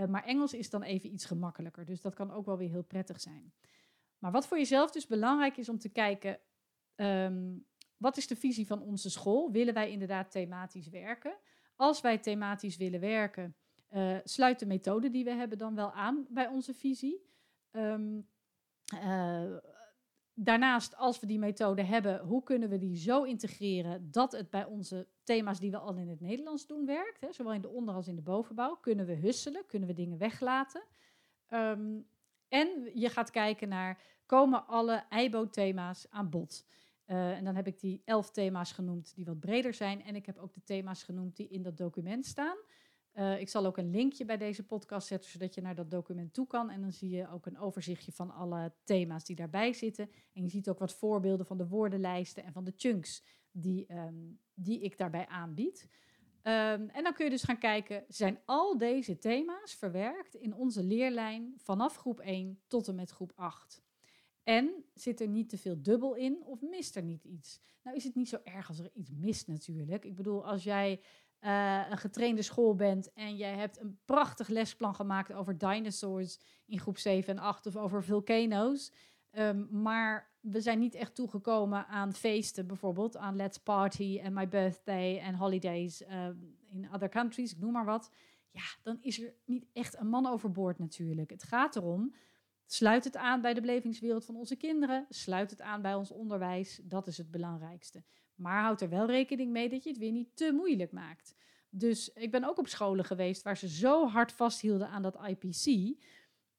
maar 0.09 0.25
Engels 0.25 0.55
is 0.55 0.71
dan 0.71 0.83
even 0.83 1.13
iets 1.13 1.25
gemakkelijker, 1.25 1.85
dus 1.85 2.01
dat 2.01 2.15
kan 2.15 2.33
ook 2.33 2.47
wel 2.47 2.59
weer 2.59 2.71
heel 2.71 2.83
prettig 2.83 3.21
zijn. 3.21 3.53
Maar 4.19 4.33
wat 4.33 4.47
voor 4.47 4.59
jezelf 4.59 4.91
dus 4.91 5.07
belangrijk 5.07 5.57
is 5.57 5.69
om 5.69 5.79
te 5.79 5.89
kijken, 5.89 6.39
um, 6.97 7.67
wat 7.97 8.17
is 8.17 8.27
de 8.27 8.37
visie 8.37 8.67
van 8.67 8.83
onze 8.83 9.11
school? 9.11 9.51
Willen 9.51 9.75
wij 9.75 9.91
inderdaad 9.91 10.31
thematisch 10.31 10.89
werken? 10.89 11.37
Als 11.77 12.01
wij 12.01 12.19
thematisch 12.19 12.77
willen 12.77 13.01
werken, 13.01 13.57
uh, 13.95 14.17
sluit 14.25 14.59
de 14.59 14.67
methode 14.67 15.11
die 15.11 15.25
we 15.25 15.31
hebben 15.31 15.59
dan 15.59 15.75
wel 15.75 15.93
aan 15.93 16.27
bij 16.29 16.47
onze 16.47 16.75
visie. 16.75 17.27
Um, 17.73 18.29
uh, 18.95 19.57
daarnaast, 20.35 20.97
als 20.97 21.21
we 21.21 21.27
die 21.27 21.39
methode 21.39 21.83
hebben, 21.83 22.21
hoe 22.21 22.43
kunnen 22.43 22.69
we 22.69 22.79
die 22.79 22.97
zo 22.97 23.23
integreren 23.23 24.11
dat 24.11 24.33
het 24.33 24.51
bij 24.51 24.65
onze 24.65 25.07
thema's 25.23 25.61
die 25.61 25.71
we 25.71 25.79
al 25.79 25.97
in 25.97 26.09
het 26.09 26.21
Nederlands 26.21 26.67
doen 26.67 26.87
werkt? 26.87 27.21
Hè? 27.21 27.33
Zowel 27.33 27.53
in 27.53 27.61
de 27.61 27.69
onder- 27.69 27.95
als 27.95 28.09
in 28.09 28.17
de 28.17 28.23
bovenbouw. 28.23 28.77
Kunnen 28.77 29.07
we 29.07 29.15
husselen? 29.15 29.67
Kunnen 29.67 29.89
we 29.89 29.95
dingen 29.95 30.19
weglaten? 30.19 30.83
Um, 31.49 32.09
en 32.49 32.91
je 32.95 33.09
gaat 33.09 33.31
kijken 33.31 33.69
naar, 33.69 34.03
komen 34.27 34.67
alle 34.67 35.05
IBO-thema's 35.11 36.07
aan 36.11 36.31
bod? 36.31 36.67
Uh, 37.07 37.37
en 37.37 37.45
dan 37.45 37.55
heb 37.55 37.67
ik 37.67 37.81
die 37.81 38.03
elf 38.05 38.31
thema's 38.31 38.73
genoemd 38.73 39.15
die 39.15 39.25
wat 39.25 39.41
breder 39.41 39.75
zijn. 39.75 40.03
En 40.03 40.15
ik 40.15 40.27
heb 40.27 40.39
ook 40.39 40.55
de 40.55 40.63
thema's 40.65 41.03
genoemd 41.03 41.37
die 41.37 41.49
in 41.49 41.63
dat 41.63 41.77
document 41.77 42.27
staan. 42.27 42.57
Uh, 43.19 43.41
ik 43.41 43.49
zal 43.49 43.67
ook 43.67 43.77
een 43.77 43.91
linkje 43.91 44.25
bij 44.25 44.37
deze 44.37 44.67
podcast 44.67 45.07
zetten, 45.07 45.31
zodat 45.31 45.55
je 45.55 45.61
naar 45.61 45.75
dat 45.75 45.91
document 45.91 46.35
toe 46.35 46.47
kan. 46.47 46.71
En 46.71 46.81
dan 46.81 46.93
zie 46.93 47.11
je 47.11 47.31
ook 47.31 47.47
een 47.47 47.59
overzichtje 47.59 48.13
van 48.13 48.31
alle 48.31 48.73
thema's 48.85 49.25
die 49.25 49.37
daarbij 49.37 49.73
zitten. 49.73 50.11
En 50.33 50.43
je 50.43 50.49
ziet 50.49 50.69
ook 50.69 50.79
wat 50.79 50.95
voorbeelden 50.95 51.47
van 51.47 51.57
de 51.57 51.69
woordenlijsten 51.69 52.45
en 52.45 52.53
van 52.53 52.65
de 52.65 52.73
chunks 52.77 53.25
die, 53.51 53.93
um, 53.93 54.41
die 54.55 54.81
ik 54.81 54.99
daarbij 54.99 55.27
aanbied. 55.27 55.89
Um, 56.43 56.89
en 56.89 57.03
dan 57.03 57.13
kun 57.13 57.25
je 57.25 57.31
dus 57.31 57.43
gaan 57.43 57.59
kijken, 57.59 58.05
zijn 58.09 58.39
al 58.45 58.79
deze 58.79 59.19
thema's 59.19 59.75
verwerkt 59.75 60.35
in 60.35 60.55
onze 60.55 60.83
leerlijn 60.83 61.55
vanaf 61.57 61.97
groep 61.97 62.21
1 62.21 62.61
tot 62.67 62.89
en 62.89 62.95
met 62.95 63.11
groep 63.11 63.33
8? 63.35 63.83
En 64.43 64.85
zit 64.95 65.21
er 65.21 65.29
niet 65.29 65.49
te 65.49 65.59
veel 65.59 65.83
dubbel 65.83 66.15
in 66.15 66.43
of 66.45 66.61
mist 66.61 66.97
er 66.97 67.03
niet 67.03 67.25
iets? 67.25 67.61
Nou 67.83 67.97
is 67.97 68.05
het 68.05 68.15
niet 68.15 68.29
zo 68.29 68.39
erg 68.45 68.69
als 68.69 68.79
er 68.79 68.91
iets 68.95 69.11
mist 69.11 69.47
natuurlijk. 69.47 70.05
Ik 70.05 70.15
bedoel, 70.15 70.47
als 70.47 70.65
jij 70.65 71.01
uh, 71.41 71.91
een 71.91 71.99
getrainde 71.99 72.43
school 72.43 72.75
bent 72.75 73.13
en 73.13 73.37
jij 73.37 73.55
hebt 73.55 73.81
een 73.81 73.99
prachtig 74.05 74.49
lesplan 74.49 74.95
gemaakt 74.95 75.33
over 75.33 75.59
dinosaurs 75.59 76.39
in 76.67 76.79
groep 76.79 76.99
7 76.99 77.37
en 77.37 77.43
8 77.43 77.67
of 77.67 77.77
over 77.77 78.05
volcano's. 78.05 78.93
Um, 79.33 79.69
maar 79.71 80.31
we 80.41 80.61
zijn 80.61 80.79
niet 80.79 80.95
echt 80.95 81.15
toegekomen 81.15 81.87
aan 81.87 82.15
feesten, 82.15 82.67
bijvoorbeeld 82.67 83.17
aan 83.17 83.37
Let's 83.37 83.59
Party 83.59 84.19
en 84.23 84.33
My 84.33 84.49
Birthday 84.49 85.19
en 85.19 85.35
Holidays 85.35 86.03
uh, 86.03 86.27
in 86.67 86.89
other 86.93 87.09
countries, 87.09 87.53
ik 87.53 87.59
noem 87.59 87.73
maar 87.73 87.85
wat. 87.85 88.11
Ja, 88.51 88.63
dan 88.83 88.99
is 89.01 89.23
er 89.23 89.35
niet 89.45 89.67
echt 89.73 89.99
een 89.99 90.09
man 90.09 90.27
overboord 90.27 90.79
natuurlijk. 90.79 91.31
Het 91.31 91.43
gaat 91.43 91.77
erom 91.77 92.15
Sluit 92.71 93.05
het 93.05 93.17
aan 93.17 93.41
bij 93.41 93.55
de 93.55 93.61
belevingswereld 93.61 94.25
van 94.25 94.37
onze 94.37 94.57
kinderen. 94.57 95.07
Sluit 95.09 95.51
het 95.51 95.61
aan 95.61 95.83
bij 95.83 95.95
ons 95.95 96.11
onderwijs. 96.11 96.81
Dat 96.83 97.07
is 97.07 97.19
het 97.19 97.31
belangrijkste. 97.31 98.03
Maar 98.39 98.63
houd 98.63 98.81
er 98.81 98.89
wel 98.89 99.07
rekening 99.07 99.53
mee 99.53 99.69
dat 99.69 99.83
je 99.83 99.91
het 99.91 99.99
weer 99.99 100.13
niet 100.13 100.37
te 100.37 100.53
moeilijk 100.53 100.93
maakt. 100.93 101.35
Dus 101.71 102.13
ik 102.13 102.31
ben 102.31 102.45
ook 102.45 102.59
op 102.59 102.69
scholen 102.69 103.05
geweest 103.05 103.43
waar 103.43 103.57
ze 103.57 103.69
zo 103.69 104.07
hard 104.07 104.33
vasthielden 104.33 104.89
aan 104.89 105.03
dat 105.03 105.19
IPC. 105.27 105.97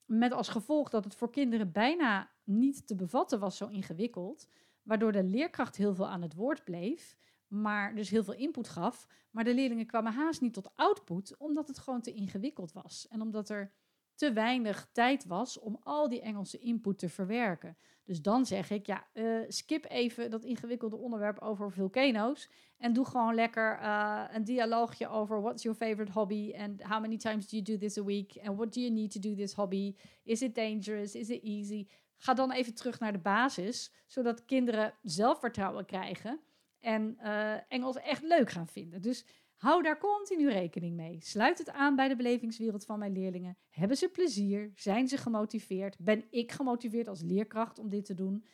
Met 0.05 0.31
als 0.31 0.49
gevolg 0.49 0.89
dat 0.89 1.03
het 1.03 1.15
voor 1.15 1.31
kinderen 1.31 1.71
bijna 1.71 2.31
niet 2.43 2.87
te 2.87 2.95
bevatten 2.95 3.39
was, 3.39 3.57
zo 3.57 3.67
ingewikkeld. 3.67 4.47
Waardoor 4.83 5.11
de 5.11 5.23
leerkracht 5.23 5.75
heel 5.75 5.95
veel 5.95 6.07
aan 6.07 6.21
het 6.21 6.33
woord 6.33 6.63
bleef. 6.63 7.17
Maar 7.47 7.95
dus 7.95 8.09
heel 8.09 8.23
veel 8.23 8.33
input 8.33 8.69
gaf. 8.69 9.07
Maar 9.31 9.43
de 9.43 9.53
leerlingen 9.53 9.85
kwamen 9.85 10.13
haast 10.13 10.41
niet 10.41 10.53
tot 10.53 10.75
output, 10.75 11.37
omdat 11.37 11.67
het 11.67 11.79
gewoon 11.79 12.01
te 12.01 12.13
ingewikkeld 12.13 12.71
was. 12.71 13.07
En 13.07 13.21
omdat 13.21 13.49
er 13.49 13.71
te 14.19 14.33
weinig 14.33 14.89
tijd 14.91 15.25
was 15.25 15.59
om 15.59 15.77
al 15.83 16.09
die 16.09 16.21
Engelse 16.21 16.57
input 16.57 16.97
te 16.97 17.09
verwerken. 17.09 17.77
Dus 18.03 18.21
dan 18.21 18.45
zeg 18.45 18.69
ik, 18.69 18.85
ja, 18.85 19.07
uh, 19.13 19.43
skip 19.47 19.85
even 19.89 20.29
dat 20.29 20.43
ingewikkelde 20.43 20.95
onderwerp 20.95 21.39
over 21.39 21.71
volcano's 21.71 22.49
en 22.77 22.93
doe 22.93 23.05
gewoon 23.05 23.35
lekker 23.35 23.79
uh, 23.81 24.23
een 24.31 24.43
dialoogje 24.43 25.07
over 25.07 25.41
what's 25.41 25.63
your 25.63 25.77
favorite 25.77 26.11
hobby 26.11 26.53
and 26.57 26.83
how 26.83 27.01
many 27.01 27.17
times 27.17 27.47
do 27.47 27.57
you 27.57 27.63
do 27.63 27.77
this 27.77 27.97
a 27.97 28.03
week 28.03 28.39
and 28.43 28.55
what 28.57 28.73
do 28.73 28.79
you 28.81 28.93
need 28.93 29.11
to 29.11 29.19
do 29.19 29.35
this 29.35 29.53
hobby? 29.53 29.95
Is 30.23 30.41
it 30.41 30.55
dangerous? 30.55 31.15
Is 31.15 31.29
it 31.29 31.43
easy? 31.43 31.87
Ga 32.17 32.33
dan 32.33 32.51
even 32.51 32.75
terug 32.75 32.99
naar 32.99 33.11
de 33.11 33.19
basis, 33.19 33.93
zodat 34.05 34.45
kinderen 34.45 34.93
zelfvertrouwen 35.01 35.85
krijgen 35.85 36.39
en 36.79 37.17
uh, 37.23 37.53
Engels 37.67 37.95
echt 37.95 38.23
leuk 38.23 38.49
gaan 38.49 38.67
vinden. 38.67 39.01
Dus 39.01 39.25
Hou 39.59 39.83
daar 39.83 39.97
continu 39.97 40.49
rekening 40.49 40.95
mee. 40.95 41.21
Sluit 41.21 41.57
het 41.57 41.69
aan 41.69 41.95
bij 41.95 42.07
de 42.07 42.15
belevingswereld 42.15 42.85
van 42.85 42.99
mijn 42.99 43.11
leerlingen. 43.11 43.57
Hebben 43.69 43.97
ze 43.97 44.09
plezier? 44.09 44.71
Zijn 44.75 45.07
ze 45.07 45.17
gemotiveerd? 45.17 45.97
Ben 45.97 46.25
ik 46.29 46.51
gemotiveerd 46.51 47.07
als 47.07 47.21
leerkracht 47.21 47.79
om 47.79 47.89
dit 47.89 48.05
te 48.05 48.13
doen? 48.13 48.45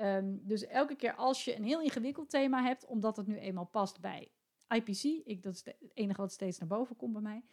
Um, 0.00 0.40
dus 0.42 0.66
elke 0.66 0.94
keer 0.94 1.14
als 1.14 1.44
je 1.44 1.56
een 1.56 1.64
heel 1.64 1.80
ingewikkeld 1.80 2.30
thema 2.30 2.62
hebt, 2.62 2.86
omdat 2.86 3.16
het 3.16 3.26
nu 3.26 3.38
eenmaal 3.38 3.66
past 3.66 4.00
bij 4.00 4.32
IPC, 4.68 5.02
ik, 5.24 5.42
dat 5.42 5.54
is 5.54 5.64
het 5.64 5.76
enige 5.94 6.20
wat 6.20 6.32
steeds 6.32 6.58
naar 6.58 6.68
boven 6.68 6.96
komt 6.96 7.12
bij 7.12 7.22
mij. 7.22 7.44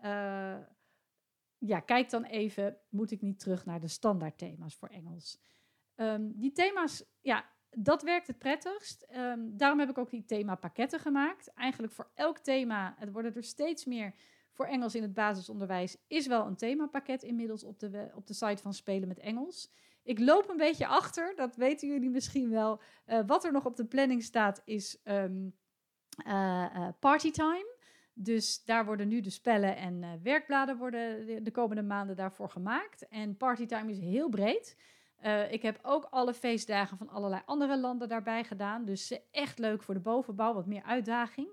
Uh, 0.00 0.66
ja, 1.58 1.80
kijk 1.80 2.10
dan 2.10 2.24
even, 2.24 2.78
moet 2.88 3.10
ik 3.10 3.20
niet 3.20 3.38
terug 3.38 3.64
naar 3.64 3.80
de 3.80 3.88
standaard 3.88 4.38
thema's 4.38 4.76
voor 4.76 4.88
Engels? 4.88 5.40
Um, 5.96 6.32
die 6.36 6.52
thema's, 6.52 7.04
ja, 7.20 7.50
dat 7.70 8.02
werkt 8.02 8.26
het 8.26 8.38
prettigst. 8.38 9.06
Um, 9.16 9.56
daarom 9.56 9.78
heb 9.78 9.90
ik 9.90 9.98
ook 9.98 10.10
die 10.10 10.24
themapakketten 10.24 11.00
gemaakt. 11.00 11.52
Eigenlijk 11.54 11.92
voor 11.92 12.10
elk 12.14 12.38
thema, 12.38 12.94
het 12.98 13.12
worden 13.12 13.34
er 13.34 13.44
steeds 13.44 13.84
meer 13.84 14.14
voor 14.50 14.66
Engels 14.66 14.94
in 14.94 15.02
het 15.02 15.14
basisonderwijs, 15.14 15.96
is 16.06 16.26
wel 16.26 16.46
een 16.46 16.56
themapakket 16.56 17.22
inmiddels 17.22 17.64
op 17.64 17.78
de, 17.78 18.10
op 18.14 18.26
de 18.26 18.34
site 18.34 18.62
van 18.62 18.74
Spelen 18.74 19.08
met 19.08 19.18
Engels. 19.18 19.72
Ik 20.02 20.18
loop 20.18 20.48
een 20.48 20.56
beetje 20.56 20.86
achter, 20.86 21.34
dat 21.36 21.56
weten 21.56 21.88
jullie 21.88 22.10
misschien 22.10 22.50
wel. 22.50 22.80
Uh, 23.06 23.20
wat 23.26 23.44
er 23.44 23.52
nog 23.52 23.64
op 23.64 23.76
de 23.76 23.84
planning 23.84 24.22
staat 24.22 24.62
is 24.64 25.00
um, 25.04 25.56
uh, 26.26 26.66
uh, 26.76 26.88
partytime. 26.98 27.78
Dus 28.14 28.64
daar 28.64 28.84
worden 28.84 29.08
nu 29.08 29.20
de 29.20 29.30
spellen 29.30 29.76
en 29.76 30.20
werkbladen 30.22 30.76
worden 30.76 31.26
de, 31.26 31.42
de 31.42 31.50
komende 31.50 31.82
maanden 31.82 32.16
daarvoor 32.16 32.50
gemaakt. 32.50 33.08
En 33.08 33.36
partytime 33.36 33.90
is 33.90 33.98
heel 33.98 34.28
breed. 34.28 34.76
Uh, 35.24 35.52
ik 35.52 35.62
heb 35.62 35.78
ook 35.82 36.04
alle 36.10 36.34
feestdagen 36.34 36.96
van 36.96 37.08
allerlei 37.08 37.42
andere 37.44 37.78
landen 37.78 38.08
daarbij 38.08 38.44
gedaan. 38.44 38.84
Dus 38.84 39.20
echt 39.30 39.58
leuk 39.58 39.82
voor 39.82 39.94
de 39.94 40.00
bovenbouw, 40.00 40.54
wat 40.54 40.66
meer 40.66 40.82
uitdaging. 40.82 41.48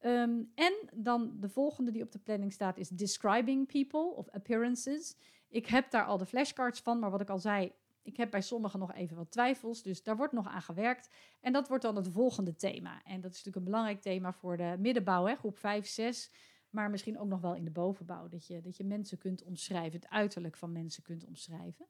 Um, 0.00 0.52
en 0.54 0.72
dan 0.92 1.32
de 1.40 1.48
volgende 1.48 1.90
die 1.90 2.02
op 2.02 2.12
de 2.12 2.18
planning 2.18 2.52
staat 2.52 2.76
is 2.76 2.88
Describing 2.88 3.66
People 3.66 4.14
of 4.14 4.28
Appearances. 4.28 5.16
Ik 5.48 5.66
heb 5.66 5.90
daar 5.90 6.04
al 6.04 6.18
de 6.18 6.26
flashcards 6.26 6.80
van, 6.80 6.98
maar 6.98 7.10
wat 7.10 7.20
ik 7.20 7.30
al 7.30 7.38
zei, 7.38 7.72
ik 8.02 8.16
heb 8.16 8.30
bij 8.30 8.40
sommigen 8.40 8.78
nog 8.78 8.92
even 8.92 9.16
wat 9.16 9.30
twijfels. 9.30 9.82
Dus 9.82 10.02
daar 10.02 10.16
wordt 10.16 10.32
nog 10.32 10.48
aan 10.48 10.62
gewerkt. 10.62 11.10
En 11.40 11.52
dat 11.52 11.68
wordt 11.68 11.82
dan 11.82 11.96
het 11.96 12.08
volgende 12.08 12.54
thema. 12.54 13.02
En 13.04 13.20
dat 13.20 13.30
is 13.30 13.36
natuurlijk 13.36 13.56
een 13.56 13.72
belangrijk 13.72 14.00
thema 14.00 14.32
voor 14.32 14.56
de 14.56 14.76
middenbouw, 14.78 15.26
hè, 15.26 15.34
groep 15.34 15.58
5, 15.58 15.86
6. 15.86 16.30
Maar 16.70 16.90
misschien 16.90 17.18
ook 17.18 17.28
nog 17.28 17.40
wel 17.40 17.54
in 17.54 17.64
de 17.64 17.70
bovenbouw. 17.70 18.28
Dat 18.28 18.46
je, 18.46 18.60
dat 18.60 18.76
je 18.76 18.84
mensen 18.84 19.18
kunt 19.18 19.42
omschrijven, 19.42 20.00
het 20.00 20.10
uiterlijk 20.10 20.56
van 20.56 20.72
mensen 20.72 21.02
kunt 21.02 21.24
omschrijven. 21.24 21.86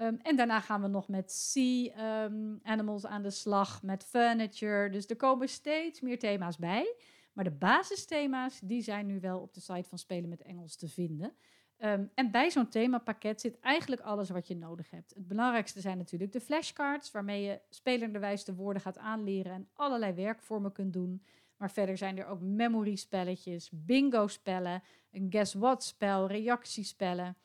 Um, 0.00 0.18
en 0.22 0.36
daarna 0.36 0.60
gaan 0.60 0.82
we 0.82 0.88
nog 0.88 1.08
met 1.08 1.32
sea 1.32 2.24
um, 2.24 2.60
animals 2.62 3.06
aan 3.06 3.22
de 3.22 3.30
slag, 3.30 3.82
met 3.82 4.04
furniture. 4.04 4.90
Dus 4.90 5.06
er 5.06 5.16
komen 5.16 5.48
steeds 5.48 6.00
meer 6.00 6.18
thema's 6.18 6.56
bij. 6.56 6.94
Maar 7.32 7.44
de 7.44 7.50
basisthema's, 7.50 8.60
die 8.60 8.82
zijn 8.82 9.06
nu 9.06 9.20
wel 9.20 9.40
op 9.40 9.54
de 9.54 9.60
site 9.60 9.88
van 9.88 9.98
Spelen 9.98 10.28
met 10.28 10.42
Engels 10.42 10.76
te 10.76 10.88
vinden. 10.88 11.32
Um, 11.78 12.10
en 12.14 12.30
bij 12.30 12.50
zo'n 12.50 12.68
themapakket 12.68 13.40
zit 13.40 13.60
eigenlijk 13.60 14.02
alles 14.02 14.30
wat 14.30 14.48
je 14.48 14.56
nodig 14.56 14.90
hebt. 14.90 15.14
Het 15.14 15.28
belangrijkste 15.28 15.80
zijn 15.80 15.98
natuurlijk 15.98 16.32
de 16.32 16.40
flashcards, 16.40 17.10
waarmee 17.10 17.42
je 17.42 17.60
spelenderwijs 17.68 18.44
de 18.44 18.54
woorden 18.54 18.82
gaat 18.82 18.98
aanleren 18.98 19.52
en 19.52 19.68
allerlei 19.72 20.12
werkvormen 20.12 20.72
kunt 20.72 20.92
doen. 20.92 21.22
Maar 21.56 21.70
verder 21.70 21.96
zijn 21.96 22.18
er 22.18 22.26
ook 22.26 22.40
memory 22.40 22.96
spelletjes, 22.96 23.70
bingo 23.72 24.26
spellen, 24.26 24.82
een 25.10 25.26
guess 25.30 25.54
what 25.54 25.84
spel, 25.84 26.26
reactiespellen. 26.26 27.36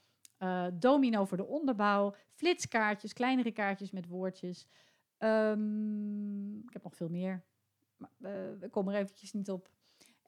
Eh, 0.44 0.66
domino 0.74 1.26
voor 1.26 1.38
de 1.38 1.46
onderbouw, 1.48 2.16
flitskaartjes, 2.34 3.14
kleinere 3.14 3.52
kaartjes 3.52 3.92
met 3.92 4.08
woordjes. 4.08 4.68
Ehm, 5.18 6.58
ik 6.58 6.74
heb 6.74 6.84
nog 6.84 6.96
veel 6.96 7.10
meer, 7.10 7.44
maar 7.98 8.10
uh, 8.20 8.62
ik 8.62 8.72
kom 8.72 8.90
er 8.90 8.96
eventjes 8.96 9.34
niet 9.34 9.50
op. 9.50 9.70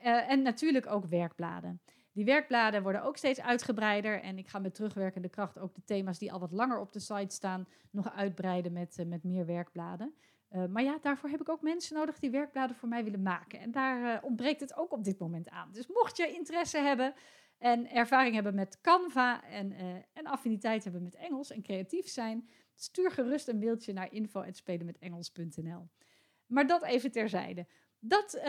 Uh, 0.04 0.32
en 0.32 0.42
natuurlijk 0.42 0.88
ook 0.88 1.06
werkbladen. 1.06 1.82
Die 2.12 2.26
werkbladen 2.26 2.84
worden 2.84 3.04
ook 3.04 3.18
steeds 3.18 3.42
uitgebreider. 3.42 4.22
En 4.22 4.38
ik 4.38 4.48
ga 4.48 4.60
met 4.60 4.76
terugwerkende 4.76 5.30
kracht 5.30 5.60
ook 5.60 5.76
de 5.76 5.84
thema's 5.84 6.18
die 6.18 6.34
al 6.34 6.40
wat 6.40 6.52
langer 6.52 6.80
op 6.80 6.94
de 6.94 7.00
site 7.00 7.36
staan, 7.36 7.68
nog 7.92 8.14
uitbreiden 8.14 8.74
met, 8.74 9.04
met 9.08 9.24
meer 9.24 9.46
werkbladen. 9.46 10.16
Uh, 10.52 10.66
maar 10.66 10.84
ja, 10.84 10.98
daarvoor 11.02 11.30
heb 11.30 11.42
ik 11.42 11.50
ook 11.50 11.62
mensen 11.62 11.96
nodig 11.96 12.20
die 12.20 12.30
werkbladen 12.30 12.76
voor 12.76 12.90
mij 12.90 13.04
willen 13.04 13.22
maken. 13.22 13.60
En 13.60 13.72
daar 13.72 14.02
uh, 14.02 14.24
ontbreekt 14.24 14.60
het 14.60 14.78
ook 14.78 14.92
op 14.92 15.04
dit 15.04 15.20
moment 15.20 15.50
aan. 15.50 15.72
Dus 15.72 15.88
mocht 15.88 16.18
je 16.18 16.34
interesse 16.34 16.78
hebben 16.78 17.14
en 17.58 17.90
ervaring 17.90 18.34
hebben 18.34 18.56
met 18.56 18.82
Canva 18.82 19.44
en, 19.44 19.72
uh, 19.72 19.96
en 20.14 20.26
affiniteit 20.26 20.84
hebben 20.84 21.04
met 21.04 21.16
Engels 21.16 21.52
en 21.52 21.62
creatief 21.62 22.08
zijn, 22.08 22.50
stuur 22.76 23.12
gerust 23.12 23.48
een 23.48 23.60
mailtje 23.60 23.94
naar 23.94 24.12
info.spelenmetengels.nl. 24.12 25.90
Maar 26.46 26.68
dat 26.68 26.84
even 26.84 27.12
terzijde. 27.12 27.68
Dat 28.00 28.42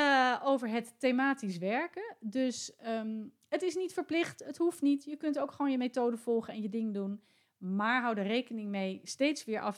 over 0.42 0.68
het 0.68 0.94
thematisch 0.98 1.58
werken. 1.58 2.16
Dus 2.20 2.72
um, 2.86 3.32
het 3.48 3.62
is 3.62 3.74
niet 3.74 3.92
verplicht, 3.92 4.44
het 4.44 4.56
hoeft 4.56 4.82
niet. 4.82 5.04
Je 5.04 5.16
kunt 5.16 5.38
ook 5.38 5.52
gewoon 5.52 5.70
je 5.70 5.78
methode 5.78 6.16
volgen 6.16 6.54
en 6.54 6.62
je 6.62 6.68
ding 6.68 6.94
doen. 6.94 7.22
Maar 7.58 8.02
hou 8.02 8.16
er 8.18 8.26
rekening 8.26 8.70
mee 8.70 9.00
steeds 9.04 9.44
weer 9.44 9.76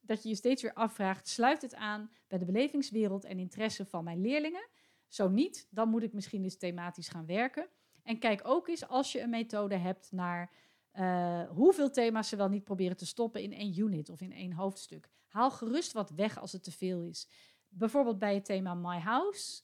dat 0.00 0.22
je 0.22 0.28
je 0.28 0.34
steeds 0.34 0.62
weer 0.62 0.72
afvraagt: 0.72 1.28
sluit 1.28 1.62
het 1.62 1.74
aan 1.74 2.10
bij 2.28 2.38
de 2.38 2.44
belevingswereld 2.44 3.24
en 3.24 3.38
interesse 3.38 3.84
van 3.84 4.04
mijn 4.04 4.20
leerlingen? 4.20 4.68
Zo 5.08 5.28
niet, 5.28 5.66
dan 5.70 5.88
moet 5.88 6.02
ik 6.02 6.12
misschien 6.12 6.42
eens 6.42 6.56
thematisch 6.56 7.08
gaan 7.08 7.26
werken. 7.26 7.68
En 8.08 8.18
kijk 8.18 8.40
ook 8.44 8.68
eens 8.68 8.88
als 8.88 9.12
je 9.12 9.20
een 9.20 9.30
methode 9.30 9.76
hebt 9.76 10.12
naar 10.12 10.52
uh, 10.94 11.42
hoeveel 11.48 11.90
thema's 11.90 12.28
ze 12.28 12.36
wel 12.36 12.48
niet 12.48 12.64
proberen 12.64 12.96
te 12.96 13.06
stoppen 13.06 13.42
in 13.42 13.52
één 13.52 13.78
unit 13.78 14.08
of 14.08 14.20
in 14.20 14.32
één 14.32 14.52
hoofdstuk. 14.52 15.10
Haal 15.26 15.50
gerust 15.50 15.92
wat 15.92 16.10
weg 16.10 16.40
als 16.40 16.52
het 16.52 16.62
te 16.64 16.72
veel 16.72 17.02
is. 17.02 17.28
Bijvoorbeeld 17.68 18.18
bij 18.18 18.34
het 18.34 18.44
thema 18.44 18.74
My 18.74 18.98
House 18.98 19.62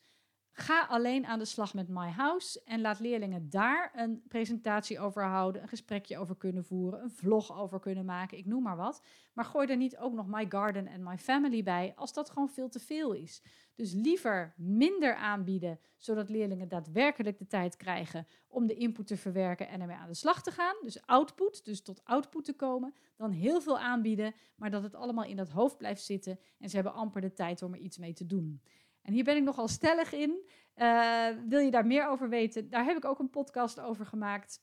Ga 0.57 0.87
alleen 0.87 1.27
aan 1.27 1.39
de 1.39 1.45
slag 1.45 1.75
met 1.75 1.89
My 1.89 2.11
House 2.11 2.63
en 2.65 2.81
laat 2.81 3.01
leerlingen 3.01 3.51
daar 3.51 3.93
een 3.95 4.23
presentatie 4.29 5.01
over 5.01 5.25
houden, 5.25 5.63
een 5.63 5.69
gesprekje 5.69 6.19
over 6.19 6.37
kunnen 6.37 6.65
voeren, 6.65 7.03
een 7.03 7.11
vlog 7.11 7.59
over 7.59 7.81
kunnen 7.81 8.05
maken, 8.05 8.39
ik 8.39 8.47
noem 8.47 8.63
maar 8.63 8.77
wat. 8.77 9.03
Maar 9.33 9.45
gooi 9.45 9.69
er 9.69 9.77
niet 9.77 9.97
ook 9.97 10.13
nog 10.13 10.27
My 10.27 10.47
Garden 10.49 10.87
en 10.87 11.03
My 11.03 11.19
Family 11.19 11.63
bij, 11.63 11.93
als 11.97 12.13
dat 12.13 12.31
gewoon 12.31 12.49
veel 12.49 12.69
te 12.69 12.79
veel 12.79 13.13
is. 13.13 13.43
Dus 13.75 13.93
liever 13.93 14.55
minder 14.57 15.15
aanbieden, 15.15 15.81
zodat 15.97 16.29
leerlingen 16.29 16.69
daadwerkelijk 16.69 17.39
de 17.39 17.47
tijd 17.47 17.77
krijgen 17.77 18.27
om 18.49 18.67
de 18.67 18.75
input 18.75 19.07
te 19.07 19.17
verwerken 19.17 19.69
en 19.69 19.81
ermee 19.81 19.97
aan 19.97 20.09
de 20.09 20.15
slag 20.15 20.43
te 20.43 20.51
gaan. 20.51 20.77
Dus 20.83 21.07
output, 21.07 21.65
dus 21.65 21.83
tot 21.83 22.05
output 22.05 22.45
te 22.45 22.57
komen, 22.57 22.95
dan 23.17 23.31
heel 23.31 23.61
veel 23.61 23.79
aanbieden, 23.79 24.35
maar 24.57 24.71
dat 24.71 24.83
het 24.83 24.95
allemaal 24.95 25.25
in 25.25 25.37
dat 25.37 25.51
hoofd 25.51 25.77
blijft 25.77 26.05
zitten 26.05 26.39
en 26.59 26.69
ze 26.69 26.75
hebben 26.75 26.95
amper 26.95 27.21
de 27.21 27.33
tijd 27.33 27.63
om 27.63 27.73
er 27.73 27.81
iets 27.81 27.99
mee 27.99 28.13
te 28.13 28.27
doen. 28.27 28.63
En 29.05 29.13
hier 29.13 29.25
ben 29.25 29.37
ik 29.37 29.43
nogal 29.43 29.69
stellig 29.69 30.13
in. 30.13 30.43
Uh, 30.77 31.29
wil 31.49 31.61
je 31.61 31.71
daar 31.71 31.87
meer 31.87 32.09
over 32.09 32.29
weten? 32.29 32.71
Daar 32.71 32.85
heb 32.85 32.97
ik 32.97 33.05
ook 33.05 33.19
een 33.19 33.31
podcast 33.31 33.81
over 33.81 34.07
gemaakt. 34.07 34.61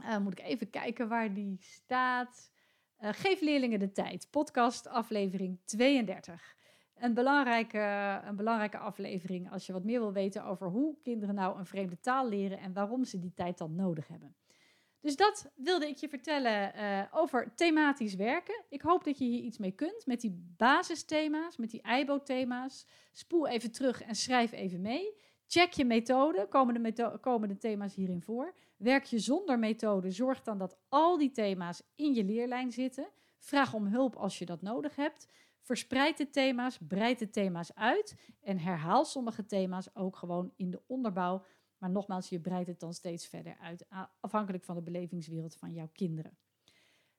Uh, 0.00 0.18
moet 0.18 0.38
ik 0.38 0.44
even 0.44 0.70
kijken 0.70 1.08
waar 1.08 1.34
die 1.34 1.56
staat. 1.60 2.50
Uh, 3.00 3.08
Geef 3.12 3.40
leerlingen 3.40 3.78
de 3.78 3.92
tijd. 3.92 4.28
Podcast 4.30 4.86
aflevering 4.86 5.58
32. 5.64 6.56
Een 6.94 7.14
belangrijke, 7.14 7.78
een 8.24 8.36
belangrijke 8.36 8.78
aflevering 8.78 9.50
als 9.50 9.66
je 9.66 9.72
wat 9.72 9.84
meer 9.84 10.00
wil 10.00 10.12
weten 10.12 10.44
over 10.44 10.68
hoe 10.68 10.96
kinderen 11.02 11.34
nou 11.34 11.58
een 11.58 11.66
vreemde 11.66 12.00
taal 12.00 12.28
leren 12.28 12.58
en 12.58 12.72
waarom 12.72 13.04
ze 13.04 13.18
die 13.18 13.34
tijd 13.34 13.58
dan 13.58 13.74
nodig 13.74 14.08
hebben. 14.08 14.34
Dus 15.00 15.16
dat 15.16 15.50
wilde 15.54 15.88
ik 15.88 15.96
je 15.96 16.08
vertellen 16.08 16.72
uh, 16.76 17.02
over 17.10 17.52
thematisch 17.54 18.14
werken. 18.14 18.64
Ik 18.68 18.82
hoop 18.82 19.04
dat 19.04 19.18
je 19.18 19.24
hier 19.24 19.42
iets 19.42 19.58
mee 19.58 19.72
kunt 19.72 20.06
met 20.06 20.20
die 20.20 20.54
basisthema's, 20.56 21.56
met 21.56 21.70
die 21.70 21.82
EIBO-thema's. 21.82 22.86
Spoel 23.12 23.48
even 23.48 23.72
terug 23.72 24.02
en 24.02 24.14
schrijf 24.14 24.52
even 24.52 24.80
mee. 24.80 25.16
Check 25.46 25.72
je 25.72 25.84
methode, 25.84 26.46
komen 26.48 26.74
de, 26.74 26.80
metho 26.80 27.18
komen 27.20 27.48
de 27.48 27.56
thema's 27.56 27.94
hierin 27.94 28.22
voor. 28.22 28.54
Werk 28.76 29.04
je 29.04 29.18
zonder 29.18 29.58
methode, 29.58 30.10
zorg 30.10 30.42
dan 30.42 30.58
dat 30.58 30.76
al 30.88 31.18
die 31.18 31.30
thema's 31.30 31.82
in 31.96 32.14
je 32.14 32.24
leerlijn 32.24 32.72
zitten. 32.72 33.08
Vraag 33.38 33.74
om 33.74 33.86
hulp 33.86 34.16
als 34.16 34.38
je 34.38 34.46
dat 34.46 34.62
nodig 34.62 34.96
hebt. 34.96 35.28
Verspreid 35.60 36.16
de 36.16 36.30
thema's, 36.30 36.78
breid 36.88 37.18
de 37.18 37.30
thema's 37.30 37.74
uit 37.74 38.14
en 38.40 38.58
herhaal 38.58 39.04
sommige 39.04 39.46
thema's 39.46 39.88
ook 39.94 40.16
gewoon 40.16 40.52
in 40.56 40.70
de 40.70 40.80
onderbouw 40.86 41.44
maar 41.78 41.90
nogmaals, 41.90 42.28
je 42.28 42.40
breidt 42.40 42.68
het 42.68 42.80
dan 42.80 42.94
steeds 42.94 43.26
verder 43.26 43.56
uit, 43.60 43.86
afhankelijk 44.20 44.64
van 44.64 44.74
de 44.74 44.82
belevingswereld 44.82 45.56
van 45.56 45.72
jouw 45.72 45.90
kinderen. 45.92 46.38